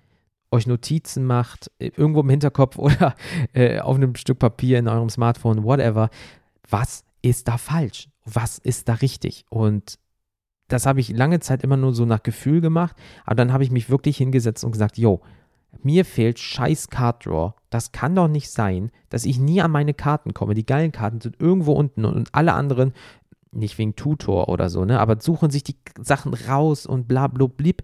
euch 0.50 0.66
Notizen 0.66 1.24
macht, 1.24 1.70
irgendwo 1.78 2.20
im 2.20 2.30
Hinterkopf 2.30 2.78
oder 2.78 3.14
äh, 3.52 3.80
auf 3.80 3.96
einem 3.96 4.14
Stück 4.14 4.38
Papier 4.38 4.78
in 4.78 4.88
eurem 4.88 5.10
Smartphone, 5.10 5.64
whatever. 5.64 6.10
Was 6.68 7.04
ist 7.22 7.48
da 7.48 7.58
falsch? 7.58 8.08
Was 8.24 8.58
ist 8.58 8.88
da 8.88 8.94
richtig? 8.94 9.44
Und 9.48 9.98
das 10.68 10.84
habe 10.84 11.00
ich 11.00 11.10
lange 11.10 11.40
Zeit 11.40 11.64
immer 11.64 11.76
nur 11.76 11.94
so 11.94 12.04
nach 12.04 12.22
Gefühl 12.22 12.60
gemacht, 12.60 12.94
aber 13.24 13.36
dann 13.36 13.52
habe 13.52 13.64
ich 13.64 13.70
mich 13.70 13.88
wirklich 13.88 14.18
hingesetzt 14.18 14.64
und 14.64 14.72
gesagt, 14.72 14.98
yo, 14.98 15.22
mir 15.82 16.04
fehlt 16.04 16.38
scheiß 16.38 16.88
Card 16.88 17.24
Draw. 17.24 17.54
Das 17.70 17.92
kann 17.92 18.14
doch 18.14 18.28
nicht 18.28 18.50
sein, 18.50 18.90
dass 19.10 19.24
ich 19.24 19.38
nie 19.38 19.60
an 19.60 19.70
meine 19.70 19.94
Karten 19.94 20.34
komme. 20.34 20.54
Die 20.54 20.66
geilen 20.66 20.92
Karten 20.92 21.20
sind 21.20 21.40
irgendwo 21.40 21.72
unten 21.72 22.04
und 22.04 22.28
alle 22.32 22.54
anderen, 22.54 22.92
nicht 23.50 23.78
wegen 23.78 23.96
Tutor 23.96 24.48
oder 24.48 24.68
so, 24.68 24.84
ne, 24.84 25.00
aber 25.00 25.20
suchen 25.20 25.50
sich 25.50 25.64
die 25.64 25.76
Sachen 26.00 26.34
raus 26.34 26.86
und 26.86 27.08
bla 27.08 27.28
bla 27.28 27.46
blib. 27.46 27.82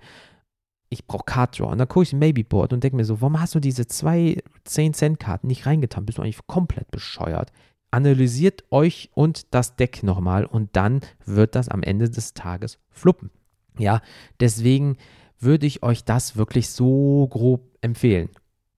Ich 0.91 1.07
brauche 1.07 1.25
Card 1.25 1.59
Draw. 1.59 1.73
Und 1.73 1.79
dann 1.79 1.89
gucke 1.89 2.05
ich 2.05 2.13
ein 2.13 2.19
Maybe 2.19 2.45
Board 2.45 2.73
und 2.73 2.85
denke 2.85 2.97
mir 2.97 3.05
so, 3.05 3.21
warum 3.21 3.41
hast 3.41 3.55
du 3.55 3.61
diese 3.61 3.87
zwei 3.87 4.43
10-Cent-Karten 4.67 5.47
nicht 5.49 5.67
reingetan? 5.67 6.07
Bist 6.07 6.19
du 6.19 6.23
eigentlich 6.23 6.47
komplett 6.47 6.91
bescheuert? 6.91 7.53
Analysiert 7.91 8.65
euch 8.71 9.11
und 9.15 9.55
das 9.55 9.77
Deck 9.77 10.03
nochmal 10.03 10.45
und 10.45 10.77
dann 10.77 11.01
wird 11.25 11.55
das 11.57 11.69
am 11.69 11.83
Ende 11.83 12.11
des 12.11 12.35
Tages 12.35 12.79
fluppen. 12.91 13.31
Ja, 13.79 14.03
deswegen 14.41 14.97
würde 15.41 15.67
ich 15.67 15.83
euch 15.83 16.05
das 16.05 16.37
wirklich 16.37 16.69
so 16.69 17.27
grob 17.29 17.63
empfehlen. 17.81 18.31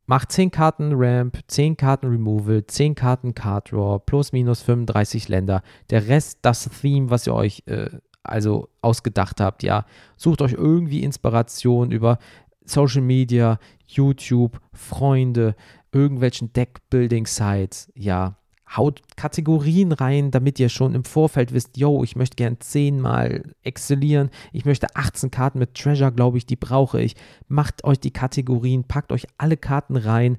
Macht 0.06 0.32
10 0.32 0.50
Karten 0.50 0.92
Ramp, 0.94 1.38
10 1.48 1.76
Karten 1.76 2.06
Removal, 2.06 2.64
10 2.66 2.94
Karten 2.94 3.34
Card 3.34 3.72
Draw, 3.72 3.98
plus 3.98 4.32
minus 4.32 4.62
35 4.62 5.28
Länder. 5.28 5.62
Der 5.90 6.06
Rest, 6.06 6.38
das 6.42 6.68
Theme, 6.80 7.10
was 7.10 7.26
ihr 7.26 7.34
euch 7.34 7.64
äh, 7.66 7.90
also 8.22 8.68
ausgedacht 8.82 9.40
habt, 9.40 9.62
ja. 9.62 9.84
Sucht 10.16 10.42
euch 10.42 10.52
irgendwie 10.52 11.02
Inspiration 11.02 11.90
über 11.90 12.18
Social 12.64 13.02
Media, 13.02 13.58
YouTube, 13.86 14.60
Freunde, 14.72 15.54
irgendwelchen 15.92 16.52
Deckbuilding-Sites, 16.52 17.92
ja 17.94 18.36
haut 18.68 19.00
Kategorien 19.16 19.92
rein, 19.92 20.30
damit 20.30 20.58
ihr 20.58 20.68
schon 20.68 20.94
im 20.94 21.04
Vorfeld 21.04 21.52
wisst, 21.52 21.76
yo, 21.76 22.02
ich 22.02 22.16
möchte 22.16 22.36
gern 22.36 22.60
zehnmal 22.60 23.54
exzellieren, 23.62 24.30
ich 24.52 24.64
möchte 24.64 24.88
18 24.94 25.30
Karten 25.30 25.58
mit 25.58 25.74
Treasure, 25.74 26.12
glaube 26.12 26.38
ich, 26.38 26.46
die 26.46 26.56
brauche 26.56 27.00
ich. 27.00 27.14
Macht 27.48 27.84
euch 27.84 28.00
die 28.00 28.10
Kategorien, 28.10 28.84
packt 28.84 29.12
euch 29.12 29.26
alle 29.38 29.56
Karten 29.56 29.96
rein, 29.96 30.38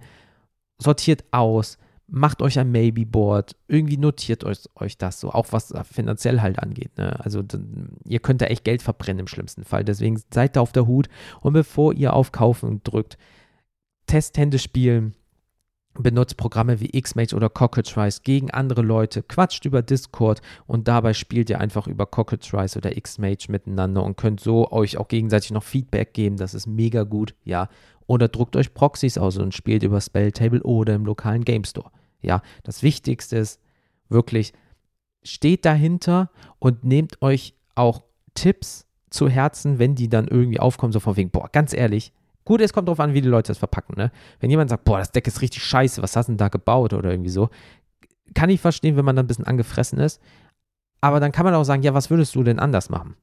sortiert 0.78 1.24
aus, 1.32 1.78
macht 2.08 2.42
euch 2.42 2.60
ein 2.60 2.72
Maybe-Board, 2.72 3.56
irgendwie 3.68 3.98
notiert 3.98 4.44
euch, 4.44 4.60
euch 4.76 4.98
das 4.98 5.20
so, 5.20 5.32
auch 5.32 5.48
was 5.52 5.74
finanziell 5.90 6.42
halt 6.42 6.60
angeht. 6.60 6.98
Ne? 6.98 7.18
Also 7.24 7.44
ihr 8.06 8.20
könnt 8.20 8.42
da 8.42 8.46
echt 8.46 8.66
Geld 8.66 8.82
verbrennen 8.82 9.22
im 9.22 9.28
schlimmsten 9.28 9.64
Fall, 9.64 9.84
deswegen 9.86 10.22
seid 10.34 10.56
da 10.56 10.62
auf 10.62 10.74
der 10.74 10.88
Hut 10.88 11.08
und 11.42 11.54
bevor 11.54 11.94
ihr 11.94 12.14
auf 12.14 12.32
Kaufen 12.32 12.82
drückt, 12.84 13.18
Testhände 14.06 14.60
spielen, 14.60 15.16
benutzt 16.04 16.38
Programme 16.38 16.80
wie 16.80 17.00
Xmage 17.00 17.36
oder 17.36 17.50
Cockatrice 17.50 18.22
gegen 18.24 18.52
andere 18.52 18.82
Leute, 18.82 19.24
quatscht 19.24 19.66
über 19.66 19.82
Discord 19.82 20.42
und 20.66 20.88
dabei 20.88 21.14
spielt 21.14 21.50
ihr 21.50 21.60
einfach 21.60 21.88
über 21.88 22.06
Cockatrice 22.06 22.78
oder 22.78 22.92
Xmage 22.92 23.48
miteinander 23.50 24.04
und 24.04 24.18
könnt 24.18 24.40
so 24.40 24.72
euch 24.72 24.98
auch 24.98 25.08
gegenseitig 25.08 25.52
noch 25.52 25.64
Feedback 25.64 26.14
geben. 26.14 26.38
Das 26.38 26.54
ist 26.54 26.68
mega 26.68 27.04
gut, 27.04 27.36
ja. 27.44 27.70
Oder 28.06 28.28
druckt 28.30 28.56
euch 28.56 28.74
Proxys 28.74 29.18
aus 29.18 29.38
und 29.38 29.54
spielt 29.54 29.84
über 29.84 30.00
Spelltable 30.00 30.64
oder 30.64 30.96
im 30.96 31.06
lokalen 31.06 31.44
Game 31.44 31.66
Store. 31.66 31.92
Ja, 32.22 32.42
das 32.64 32.84
Wichtigste 32.84 33.38
ist 33.38 33.60
wirklich, 34.10 34.54
steht 35.24 35.66
dahinter 35.66 36.30
und 36.60 36.84
nehmt 36.84 37.22
euch 37.22 37.54
auch 37.76 38.04
Tipps 38.34 38.86
zu 39.10 39.30
Herzen, 39.30 39.80
wenn 39.80 39.96
die 39.96 40.10
dann 40.10 40.28
irgendwie 40.28 40.60
aufkommen, 40.60 40.94
so 40.94 41.00
von 41.00 41.18
wegen, 41.18 41.32
boah, 41.32 41.50
ganz 41.52 41.74
ehrlich, 41.74 42.14
Gut, 42.48 42.62
es 42.62 42.72
kommt 42.72 42.88
darauf 42.88 43.02
an, 43.02 43.14
wie 43.14 43.20
die 43.20 43.28
Leute 43.28 43.50
das 43.50 43.58
verpacken. 43.58 43.96
Ne? 43.98 44.10
Wenn 44.40 44.50
jemand 44.50 44.70
sagt, 44.70 44.86
boah, 44.86 45.00
das 45.00 45.12
Deck 45.12 45.28
ist 45.28 45.42
richtig 45.42 45.66
scheiße, 45.66 46.02
was 46.02 46.16
hast 46.16 46.28
du 46.28 46.32
denn 46.32 46.38
da 46.38 46.48
gebaut 46.48 46.94
oder 46.94 47.12
irgendwie 47.12 47.30
so, 47.30 47.50
kann 48.34 48.50
ich 48.50 48.62
verstehen, 48.62 48.96
wenn 48.96 49.04
man 49.04 49.18
dann 49.18 49.26
ein 49.26 49.28
bisschen 49.28 49.44
angefressen 49.44 50.00
ist. 50.00 50.22
Aber 51.02 51.20
dann 51.20 51.34
kann 51.34 51.44
man 51.44 51.54
auch 51.56 51.66
sagen, 51.66 51.84
ja, 51.84 51.94
was 51.94 52.10
würdest 52.10 52.34
du 52.36 52.44
denn 52.44 52.58
anders 52.58 52.90
machen? 52.90 53.18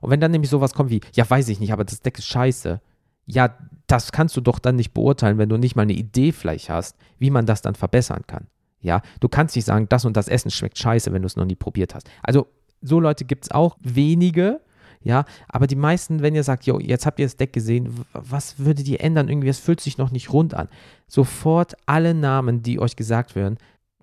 Und 0.00 0.10
wenn 0.10 0.18
dann 0.18 0.32
nämlich 0.32 0.50
sowas 0.50 0.74
kommt 0.74 0.90
wie, 0.90 1.02
ja, 1.12 1.30
weiß 1.30 1.50
ich 1.50 1.60
nicht, 1.60 1.72
aber 1.72 1.84
das 1.84 2.00
Deck 2.00 2.18
ist 2.18 2.26
scheiße. 2.26 2.80
Ja, 3.26 3.56
das 3.86 4.10
kannst 4.10 4.36
du 4.36 4.40
doch 4.40 4.58
dann 4.58 4.74
nicht 4.74 4.92
beurteilen, 4.92 5.38
wenn 5.38 5.48
du 5.48 5.56
nicht 5.56 5.76
mal 5.76 5.82
eine 5.82 5.92
Idee 5.92 6.32
vielleicht 6.32 6.68
hast, 6.68 6.96
wie 7.20 7.30
man 7.30 7.46
das 7.46 7.62
dann 7.62 7.76
verbessern 7.76 8.24
kann. 8.26 8.48
Ja, 8.80 9.02
du 9.20 9.28
kannst 9.28 9.54
nicht 9.54 9.66
sagen, 9.66 9.88
das 9.88 10.04
und 10.04 10.16
das 10.16 10.26
Essen 10.26 10.50
schmeckt 10.50 10.78
scheiße, 10.78 11.12
wenn 11.12 11.22
du 11.22 11.26
es 11.26 11.36
noch 11.36 11.44
nie 11.44 11.54
probiert 11.54 11.94
hast. 11.94 12.10
Also, 12.24 12.48
so 12.82 12.98
Leute 12.98 13.24
gibt 13.24 13.44
es 13.44 13.50
auch 13.52 13.76
wenige, 13.80 14.60
ja, 15.04 15.26
aber 15.48 15.66
die 15.66 15.76
meisten, 15.76 16.22
wenn 16.22 16.34
ihr 16.34 16.42
sagt, 16.42 16.64
jo, 16.64 16.80
jetzt 16.80 17.04
habt 17.04 17.18
ihr 17.18 17.26
das 17.26 17.36
Deck 17.36 17.52
gesehen, 17.52 18.04
was 18.14 18.58
würdet 18.58 18.88
ihr 18.88 19.02
ändern? 19.02 19.28
Irgendwie, 19.28 19.48
es 19.48 19.58
fühlt 19.58 19.80
sich 19.80 19.98
noch 19.98 20.10
nicht 20.10 20.32
rund 20.32 20.54
an. 20.54 20.68
Sofort 21.06 21.74
alle 21.84 22.14
Namen, 22.14 22.62
die 22.62 22.80
euch 22.80 22.96
gesagt 22.96 23.36
werden, 23.36 23.58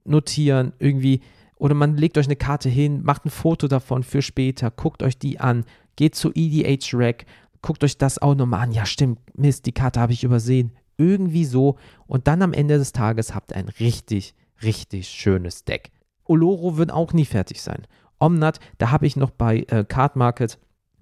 notieren, 0.05 0.73
irgendwie, 0.77 1.21
oder 1.55 1.73
man 1.73 1.97
legt 1.97 2.19
euch 2.19 2.27
eine 2.27 2.35
Karte 2.35 2.69
hin, 2.69 3.01
macht 3.03 3.25
ein 3.25 3.31
Foto 3.31 3.67
davon 3.67 4.03
für 4.03 4.21
später, 4.21 4.69
guckt 4.69 5.01
euch 5.01 5.17
die 5.17 5.39
an, 5.39 5.65
geht 5.95 6.13
zu 6.13 6.31
EDH 6.33 6.93
Rack, 6.93 7.25
guckt 7.63 7.83
euch 7.83 7.97
das 7.97 8.19
auch 8.19 8.35
nochmal 8.35 8.61
an. 8.61 8.71
Ja, 8.71 8.85
stimmt, 8.85 9.19
Mist, 9.35 9.65
die 9.65 9.71
Karte 9.71 9.99
habe 9.99 10.13
ich 10.13 10.23
übersehen. 10.23 10.71
Irgendwie 10.97 11.45
so. 11.45 11.77
Und 12.05 12.27
dann 12.27 12.43
am 12.43 12.53
Ende 12.53 12.77
des 12.77 12.91
Tages 12.91 13.33
habt 13.33 13.51
ihr 13.51 13.57
ein 13.57 13.69
richtig, 13.69 14.35
richtig 14.61 15.07
schönes 15.07 15.63
Deck. 15.63 15.89
Oloro 16.25 16.77
wird 16.77 16.91
auch 16.91 17.11
nie 17.13 17.25
fertig 17.25 17.59
sein. 17.59 17.87
Omnat, 18.19 18.59
da 18.77 18.91
habe 18.91 19.07
ich 19.07 19.15
noch 19.15 19.31
bei 19.31 19.65
äh, 19.69 19.83
Card 19.83 20.15
Market 20.15 20.59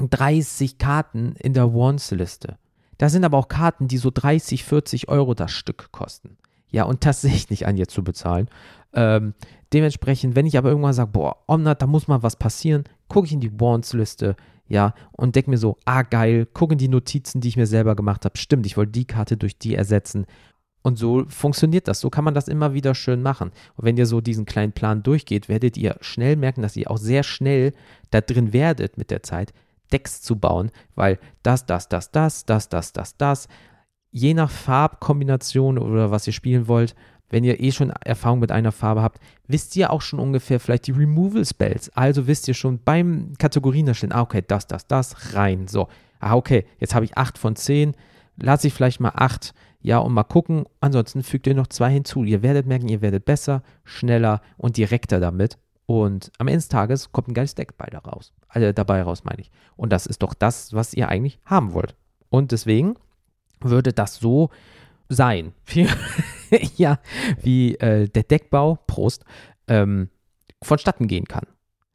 30 0.07 0.77
Karten 0.77 1.33
in 1.39 1.53
der 1.53 1.73
Wants-Liste. 1.73 2.57
Da 2.97 3.09
sind 3.09 3.23
aber 3.23 3.37
auch 3.37 3.47
Karten, 3.47 3.87
die 3.87 3.97
so 3.97 4.11
30, 4.13 4.63
40 4.63 5.09
Euro 5.09 5.33
das 5.33 5.51
Stück 5.51 5.91
kosten. 5.91 6.37
Ja, 6.69 6.83
und 6.83 7.05
das 7.05 7.21
sehe 7.21 7.33
ich 7.33 7.49
nicht 7.49 7.65
an, 7.65 7.77
jetzt 7.77 7.93
zu 7.93 8.03
bezahlen. 8.03 8.49
Ähm, 8.93 9.33
dementsprechend, 9.73 10.35
wenn 10.35 10.45
ich 10.45 10.57
aber 10.57 10.69
irgendwann 10.69 10.93
sage, 10.93 11.11
boah, 11.11 11.37
Omnat, 11.47 11.81
da 11.81 11.87
muss 11.87 12.07
mal 12.07 12.23
was 12.23 12.35
passieren, 12.35 12.83
gucke 13.07 13.27
ich 13.27 13.33
in 13.33 13.39
die 13.39 13.59
Wants-Liste, 13.59 14.35
ja, 14.67 14.93
und 15.11 15.35
denke 15.35 15.49
mir 15.49 15.57
so, 15.57 15.77
ah, 15.85 16.03
geil, 16.03 16.45
gucke 16.45 16.73
in 16.73 16.77
die 16.77 16.87
Notizen, 16.87 17.41
die 17.41 17.47
ich 17.47 17.57
mir 17.57 17.65
selber 17.65 17.95
gemacht 17.95 18.23
habe. 18.23 18.37
Stimmt, 18.37 18.67
ich 18.67 18.77
wollte 18.77 18.91
die 18.91 19.05
Karte 19.05 19.35
durch 19.35 19.57
die 19.57 19.73
ersetzen. 19.73 20.27
Und 20.81 20.97
so 20.97 21.25
funktioniert 21.27 21.87
das. 21.87 21.99
So 21.99 22.09
kann 22.09 22.23
man 22.23 22.35
das 22.35 22.47
immer 22.47 22.73
wieder 22.73 22.95
schön 22.95 23.21
machen. 23.21 23.51
Und 23.75 23.85
wenn 23.85 23.97
ihr 23.97 24.05
so 24.05 24.21
diesen 24.21 24.45
kleinen 24.45 24.71
Plan 24.71 25.03
durchgeht, 25.03 25.49
werdet 25.49 25.75
ihr 25.75 25.97
schnell 26.01 26.35
merken, 26.35 26.61
dass 26.61 26.75
ihr 26.75 26.89
auch 26.89 26.97
sehr 26.97 27.23
schnell 27.23 27.73
da 28.11 28.21
drin 28.21 28.53
werdet 28.53 28.97
mit 28.97 29.11
der 29.11 29.23
Zeit, 29.23 29.53
Decks 29.91 30.21
zu 30.21 30.37
bauen, 30.37 30.71
weil 30.95 31.19
das, 31.43 31.65
das, 31.65 31.89
das, 31.89 32.11
das, 32.11 32.45
das, 32.45 32.69
das, 32.69 32.93
das, 32.93 33.17
das, 33.17 33.47
je 34.11 34.33
nach 34.33 34.49
Farbkombination 34.49 35.77
oder 35.77 36.11
was 36.11 36.27
ihr 36.27 36.33
spielen 36.33 36.67
wollt, 36.67 36.95
wenn 37.29 37.43
ihr 37.43 37.59
eh 37.59 37.71
schon 37.71 37.91
Erfahrung 37.91 38.39
mit 38.39 38.51
einer 38.51 38.71
Farbe 38.71 39.01
habt, 39.01 39.19
wisst 39.47 39.75
ihr 39.75 39.91
auch 39.91 40.01
schon 40.01 40.19
ungefähr 40.19 40.59
vielleicht 40.59 40.87
die 40.87 40.91
Removal 40.91 41.45
Spells. 41.45 41.89
Also 41.95 42.27
wisst 42.27 42.47
ihr 42.47 42.55
schon 42.55 42.79
beim 42.83 43.33
Kategorien 43.37 43.89
ah, 44.11 44.21
okay, 44.21 44.43
das, 44.47 44.67
das, 44.67 44.87
das, 44.87 45.35
rein. 45.35 45.67
So, 45.67 45.87
ah, 46.19 46.35
okay, 46.35 46.65
jetzt 46.79 46.95
habe 46.95 47.05
ich 47.05 47.17
8 47.17 47.37
von 47.37 47.55
10, 47.55 47.95
lasse 48.37 48.67
ich 48.67 48.73
vielleicht 48.73 48.99
mal 48.99 49.13
8, 49.13 49.53
ja, 49.81 49.99
und 49.99 50.13
mal 50.13 50.23
gucken. 50.23 50.65
Ansonsten 50.81 51.23
fügt 51.23 51.47
ihr 51.47 51.55
noch 51.55 51.67
zwei 51.67 51.91
hinzu. 51.91 52.23
Ihr 52.23 52.41
werdet 52.41 52.65
merken, 52.65 52.89
ihr 52.89 53.01
werdet 53.01 53.25
besser, 53.25 53.63
schneller 53.83 54.41
und 54.57 54.77
direkter 54.77 55.19
damit. 55.19 55.57
Und 55.89 56.31
am 56.37 56.47
Ende 56.47 56.59
des 56.59 56.67
Tages 56.67 57.11
kommt 57.11 57.29
ein 57.29 57.33
geiles 57.33 57.55
Deck 57.55 57.75
bei 57.75 57.87
raus. 57.87 58.31
Also 58.47 58.71
dabei 58.71 59.01
raus, 59.01 59.23
meine 59.23 59.41
ich. 59.41 59.49
Und 59.75 59.91
das 59.91 60.05
ist 60.05 60.21
doch 60.21 60.35
das, 60.35 60.71
was 60.71 60.93
ihr 60.93 61.09
eigentlich 61.09 61.39
haben 61.45 61.73
wollt. 61.73 61.95
Und 62.29 62.51
deswegen 62.51 62.93
würde 63.59 63.91
das 63.91 64.17
so 64.17 64.51
sein, 65.07 65.51
ja, 66.77 66.99
wie 67.41 67.73
äh, 67.77 68.07
der 68.07 68.21
Deckbau, 68.21 68.77
Prost, 68.85 69.25
ähm, 69.67 70.09
vonstatten 70.61 71.07
gehen 71.07 71.25
kann. 71.25 71.47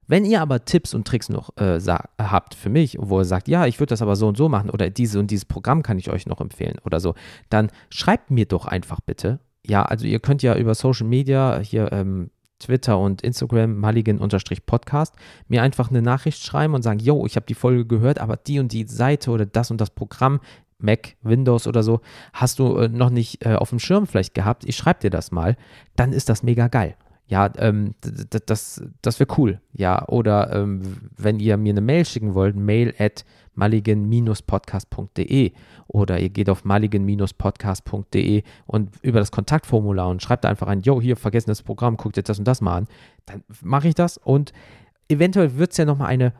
Wenn 0.08 0.24
ihr 0.24 0.40
aber 0.40 0.64
Tipps 0.64 0.92
und 0.92 1.06
Tricks 1.06 1.28
noch 1.28 1.56
äh, 1.56 1.78
habt 2.18 2.56
für 2.56 2.70
mich, 2.70 2.96
wo 2.98 3.20
ihr 3.20 3.24
sagt, 3.24 3.46
ja, 3.46 3.64
ich 3.66 3.78
würde 3.78 3.90
das 3.90 4.02
aber 4.02 4.16
so 4.16 4.26
und 4.26 4.36
so 4.36 4.48
machen 4.48 4.70
oder 4.70 4.90
dieses 4.90 5.14
und 5.14 5.30
dieses 5.30 5.44
Programm 5.44 5.84
kann 5.84 6.00
ich 6.00 6.10
euch 6.10 6.26
noch 6.26 6.40
empfehlen 6.40 6.80
oder 6.84 6.98
so, 6.98 7.14
dann 7.48 7.70
schreibt 7.90 8.32
mir 8.32 8.46
doch 8.46 8.66
einfach 8.66 8.98
bitte. 9.00 9.38
Ja, 9.64 9.84
also 9.84 10.04
ihr 10.04 10.18
könnt 10.18 10.42
ja 10.42 10.56
über 10.56 10.74
Social 10.74 11.06
Media 11.06 11.60
hier 11.60 11.92
ähm, 11.92 12.30
Twitter 12.64 12.98
und 12.98 13.22
Instagram 13.22 13.78
mulligan-podcast 13.78 15.14
mir 15.48 15.62
einfach 15.62 15.90
eine 15.90 16.02
Nachricht 16.02 16.42
schreiben 16.42 16.74
und 16.74 16.82
sagen, 16.82 16.98
yo, 16.98 17.26
ich 17.26 17.36
habe 17.36 17.46
die 17.46 17.54
Folge 17.54 17.86
gehört, 17.86 18.18
aber 18.18 18.36
die 18.36 18.58
und 18.58 18.72
die 18.72 18.86
Seite 18.86 19.30
oder 19.30 19.46
das 19.46 19.70
und 19.70 19.80
das 19.80 19.90
Programm, 19.90 20.40
Mac, 20.78 21.16
Windows 21.22 21.66
oder 21.66 21.82
so, 21.82 22.00
hast 22.32 22.58
du 22.58 22.76
äh, 22.76 22.88
noch 22.88 23.10
nicht 23.10 23.44
äh, 23.46 23.54
auf 23.54 23.70
dem 23.70 23.78
Schirm 23.78 24.06
vielleicht 24.06 24.34
gehabt. 24.34 24.64
Ich 24.66 24.76
schreibe 24.76 25.00
dir 25.00 25.10
das 25.10 25.30
mal. 25.30 25.56
Dann 25.96 26.12
ist 26.12 26.28
das 26.28 26.42
mega 26.42 26.68
geil 26.68 26.96
ja, 27.26 27.50
ähm, 27.56 27.94
das, 28.46 28.82
das 29.00 29.18
wäre 29.18 29.34
cool. 29.38 29.60
Ja, 29.72 30.06
oder 30.08 30.52
ähm, 30.52 31.10
wenn 31.16 31.40
ihr 31.40 31.56
mir 31.56 31.72
eine 31.72 31.80
Mail 31.80 32.04
schicken 32.04 32.34
wollt, 32.34 32.54
mail 32.54 32.94
at 32.98 33.24
mulligan-podcast.de 33.54 35.52
oder 35.86 36.20
ihr 36.20 36.28
geht 36.30 36.48
auf 36.50 36.64
mulligan-podcast.de 36.64 38.42
und 38.66 38.90
über 39.02 39.18
das 39.18 39.30
Kontaktformular 39.30 40.08
und 40.08 40.22
schreibt 40.22 40.46
einfach 40.46 40.66
ein, 40.66 40.82
yo, 40.82 41.00
hier, 41.00 41.16
vergessen 41.16 41.50
das 41.50 41.62
Programm, 41.62 41.96
guckt 41.96 42.16
jetzt 42.16 42.28
das 42.28 42.38
und 42.38 42.46
das 42.46 42.60
mal 42.60 42.76
an. 42.76 42.88
Dann 43.26 43.42
mache 43.62 43.88
ich 43.88 43.94
das 43.94 44.18
und 44.18 44.52
eventuell 45.08 45.56
wird 45.56 45.72
es 45.72 45.76
ja 45.76 45.84
nochmal 45.84 46.08
eine 46.08 46.32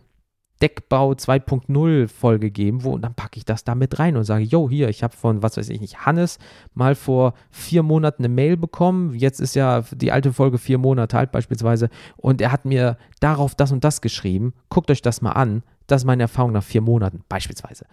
Deckbau 0.62 1.12
2.0 1.12 2.08
Folge 2.08 2.50
geben, 2.50 2.84
wo 2.84 2.92
und 2.92 3.02
dann 3.02 3.14
packe 3.14 3.38
ich 3.38 3.44
das 3.44 3.64
da 3.64 3.74
mit 3.74 3.98
rein 3.98 4.16
und 4.16 4.24
sage, 4.24 4.44
yo, 4.44 4.70
hier, 4.70 4.88
ich 4.88 5.02
habe 5.02 5.14
von, 5.14 5.42
was 5.42 5.56
weiß 5.56 5.68
ich 5.68 5.80
nicht, 5.80 6.06
Hannes 6.06 6.38
mal 6.74 6.94
vor 6.94 7.34
vier 7.50 7.82
Monaten 7.82 8.24
eine 8.24 8.32
Mail 8.32 8.56
bekommen. 8.56 9.14
Jetzt 9.14 9.40
ist 9.40 9.56
ja 9.56 9.82
die 9.92 10.12
alte 10.12 10.32
Folge 10.32 10.58
vier 10.58 10.78
Monate 10.78 11.18
alt 11.18 11.32
beispielsweise 11.32 11.90
und 12.16 12.40
er 12.40 12.52
hat 12.52 12.64
mir 12.64 12.96
darauf 13.20 13.54
das 13.54 13.72
und 13.72 13.84
das 13.84 14.00
geschrieben. 14.00 14.54
Guckt 14.68 14.90
euch 14.90 15.02
das 15.02 15.20
mal 15.20 15.32
an. 15.32 15.64
Das 15.86 16.02
ist 16.02 16.06
meine 16.06 16.22
Erfahrung 16.24 16.52
nach 16.52 16.62
vier 16.62 16.80
Monaten 16.80 17.24
beispielsweise. 17.28 17.86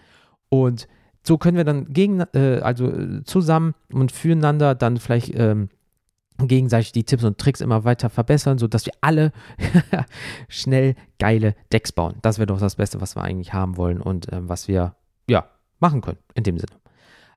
Und 0.50 0.88
so 1.24 1.38
können 1.38 1.58
wir 1.58 1.64
dann 1.64 1.94
gegen, 1.94 2.22
äh, 2.34 2.60
also 2.64 2.88
äh, 2.88 3.24
zusammen 3.24 3.76
und 3.92 4.12
füreinander 4.12 4.76
dann 4.76 4.98
vielleicht 4.98 5.34
ähm, 5.36 5.70
gegenseitig 6.48 6.92
die 6.92 7.04
Tipps 7.04 7.24
und 7.24 7.38
Tricks 7.38 7.62
immer 7.62 7.84
weiter 7.84 8.10
verbessern, 8.10 8.58
sodass 8.58 8.86
wir 8.86 8.94
alle 9.02 9.32
schnell 10.48 10.96
geile 11.20 11.56
Decks 11.72 11.92
bauen. 11.92 12.16
Das 12.22 12.40
wäre 12.40 12.48
doch 12.48 12.60
das 12.60 12.76
Beste, 12.76 13.02
was 13.02 13.16
wir 13.16 13.24
eigentlich 13.24 13.54
haben 13.54 13.78
wollen 13.78 14.02
und 14.02 14.32
ähm, 14.32 14.50
was 14.50 14.68
wir 14.68 14.96
ja 15.28 15.46
machen 15.80 16.02
können 16.02 16.20
in 16.34 16.44
dem 16.44 16.58
Sinne. 16.58 16.74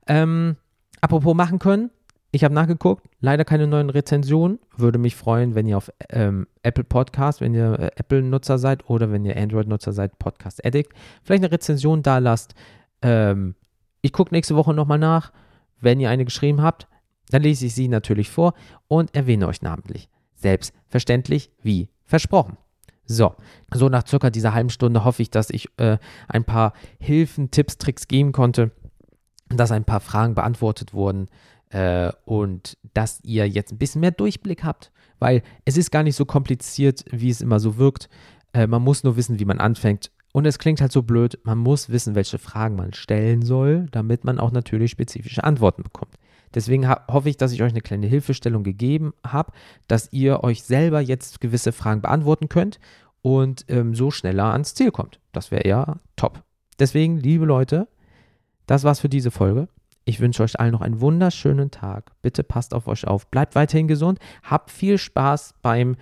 Ähm, 0.07 0.57
apropos 1.01 1.35
machen 1.35 1.59
können, 1.59 1.90
ich 2.35 2.42
habe 2.42 2.53
nachgeguckt, 2.53 3.07
leider 3.20 3.44
keine 3.44 3.68
neuen 3.68 3.90
Rezensionen. 3.90 4.59
Würde 4.77 4.99
mich 4.99 5.14
freuen, 5.14 5.55
wenn 5.55 5.68
ihr 5.68 5.77
auf 5.77 5.92
ähm, 6.11 6.49
Apple 6.64 6.83
Podcast, 6.83 7.40
wenn 7.40 7.55
ihr 7.55 7.79
äh, 7.79 7.90
Apple-Nutzer 7.94 8.59
seid 8.59 8.90
oder 8.90 9.12
wenn 9.12 9.25
ihr 9.25 9.37
Android-Nutzer 9.37 9.92
seid, 9.92 10.18
Podcast 10.18 10.64
Addict, 10.66 10.92
vielleicht 11.23 11.44
eine 11.44 11.53
Rezension 11.53 12.03
da 12.03 12.18
lasst. 12.18 12.55
Ähm, 13.03 13.55
ich 14.03 14.12
gucke 14.12 14.35
nächste 14.35 14.57
Woche 14.57 14.75
nochmal 14.75 14.99
nach. 14.99 15.33
Wenn 15.81 16.01
ihr 16.01 16.11
eine 16.11 16.25
geschrieben 16.25 16.61
habt, 16.61 16.88
dann 17.31 17.42
lese 17.42 17.66
ich 17.66 17.75
sie 17.77 17.87
natürlich 17.87 18.31
vor 18.31 18.55
und 18.88 19.14
erwähne 19.14 19.47
euch 19.47 19.62
namentlich. 19.62 20.09
Selbstverständlich 20.35 21.53
wie 21.62 21.88
versprochen. 22.03 22.57
So, 23.07 23.37
so 23.73 23.88
nach 23.88 24.09
circa 24.09 24.31
dieser 24.31 24.55
halben 24.55 24.70
Stunde 24.70 25.05
hoffe 25.05 25.23
ich, 25.23 25.31
dass 25.31 25.51
ich 25.51 25.68
äh, 25.77 25.99
ein 26.27 26.42
paar 26.42 26.73
Hilfen, 26.99 27.53
Tipps, 27.53 27.79
Tricks 27.79 28.09
geben 28.09 28.33
konnte, 28.33 28.73
dass 29.51 29.70
ein 29.70 29.85
paar 29.85 30.01
Fragen 30.01 30.35
beantwortet 30.35 30.94
wurden 30.94 31.29
äh, 31.75 32.13
und 32.25 32.79
dass 32.95 33.19
ihr 33.25 33.49
jetzt 33.49 33.73
ein 33.73 33.79
bisschen 33.79 34.01
mehr 34.01 34.13
Durchblick 34.13 34.63
habt, 34.63 34.93
weil 35.19 35.43
es 35.65 35.77
ist 35.77 35.91
gar 35.91 36.05
nicht 36.05 36.15
so 36.15 36.25
kompliziert, 36.25 37.05
wie 37.11 37.31
es 37.31 37.41
immer 37.41 37.59
so 37.59 37.77
wirkt. 37.77 38.09
Äh, 38.53 38.69
man 38.69 38.83
muss 38.83 39.03
nur 39.03 39.17
wissen, 39.17 39.41
wie 39.41 39.45
man 39.45 39.59
anfängt. 39.59 40.13
Und 40.33 40.47
es 40.47 40.59
klingt 40.59 40.81
halt 40.81 40.93
so 40.93 41.03
blöd, 41.03 41.39
man 41.45 41.59
muss 41.59 41.91
wissen, 41.91 42.15
welche 42.15 42.39
Fragen 42.39 42.77
man 42.77 42.93
stellen 42.93 43.43
soll, 43.43 43.87
damit 43.91 44.25
man 44.25 44.39
auch 44.39 44.53
natürlich 44.53 44.93
spezifische 44.93 45.45
Antworten 45.45 45.83
bekommt. 45.83 46.15
Deswegen 46.55 46.89
hoffe 46.89 47.29
ich, 47.29 47.37
dass 47.37 47.53
ich 47.53 47.63
euch 47.63 47.73
eine 47.73 47.81
kleine 47.81 48.07
Hilfestellung 48.07 48.63
gegeben 48.63 49.13
habe, 49.27 49.53
dass 49.89 50.13
ihr 50.13 50.45
euch 50.45 50.63
selber 50.63 51.01
jetzt 51.01 51.41
gewisse 51.41 51.73
Fragen 51.73 52.03
beantworten 52.03 52.49
könnt 52.49 52.79
und 53.23 53.65
ähm, 53.69 53.95
so 53.97 54.13
schneller 54.13 54.53
ans 54.53 54.75
Ziel 54.75 54.93
kommt. 54.93 55.19
Das 55.33 55.51
wäre 55.51 55.67
ja 55.67 55.99
top. 56.15 56.45
Deswegen, 56.79 57.17
liebe 57.17 57.45
Leute, 57.45 57.89
das 58.67 58.85
war's 58.85 59.01
für 59.01 59.09
diese 59.09 59.33
Folge. 59.33 59.69
Ich 60.05 60.21
wünsche 60.21 60.43
euch 60.43 60.61
allen 60.61 60.73
noch 60.73 60.83
einen 60.83 61.01
wunderschönen 61.01 61.71
Tag. 61.71 62.12
Bitte 62.21 62.45
passt 62.45 62.75
auf 62.75 62.88
euch 62.88 63.07
auf. 63.07 63.27
Bleibt 63.29 63.55
weiterhin 63.55 63.88
gesund. 63.88 64.19
Habt 64.43 64.71
viel 64.71 64.99
Spaß 64.99 65.55
beim 65.62 65.97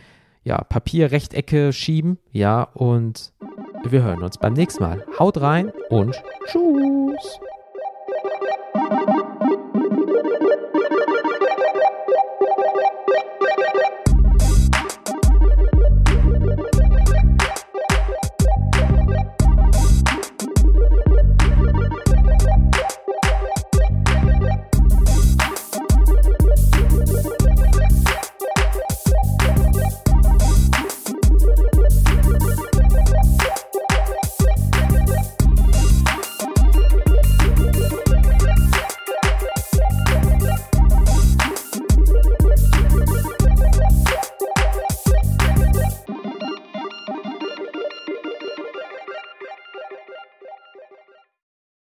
ja, 0.45 0.62
Papierrechtecke 0.65 1.73
schieben. 1.73 2.19
Ja, 2.33 2.65
und 2.75 3.33
wir 3.85 4.03
hören 4.03 4.23
uns 4.23 4.38
beim 4.38 4.55
nächsten 4.55 4.83
Mal. 4.83 5.07
Haut 5.19 5.41
rein 5.41 5.73
und 5.88 6.21
tschüss. 6.47 7.41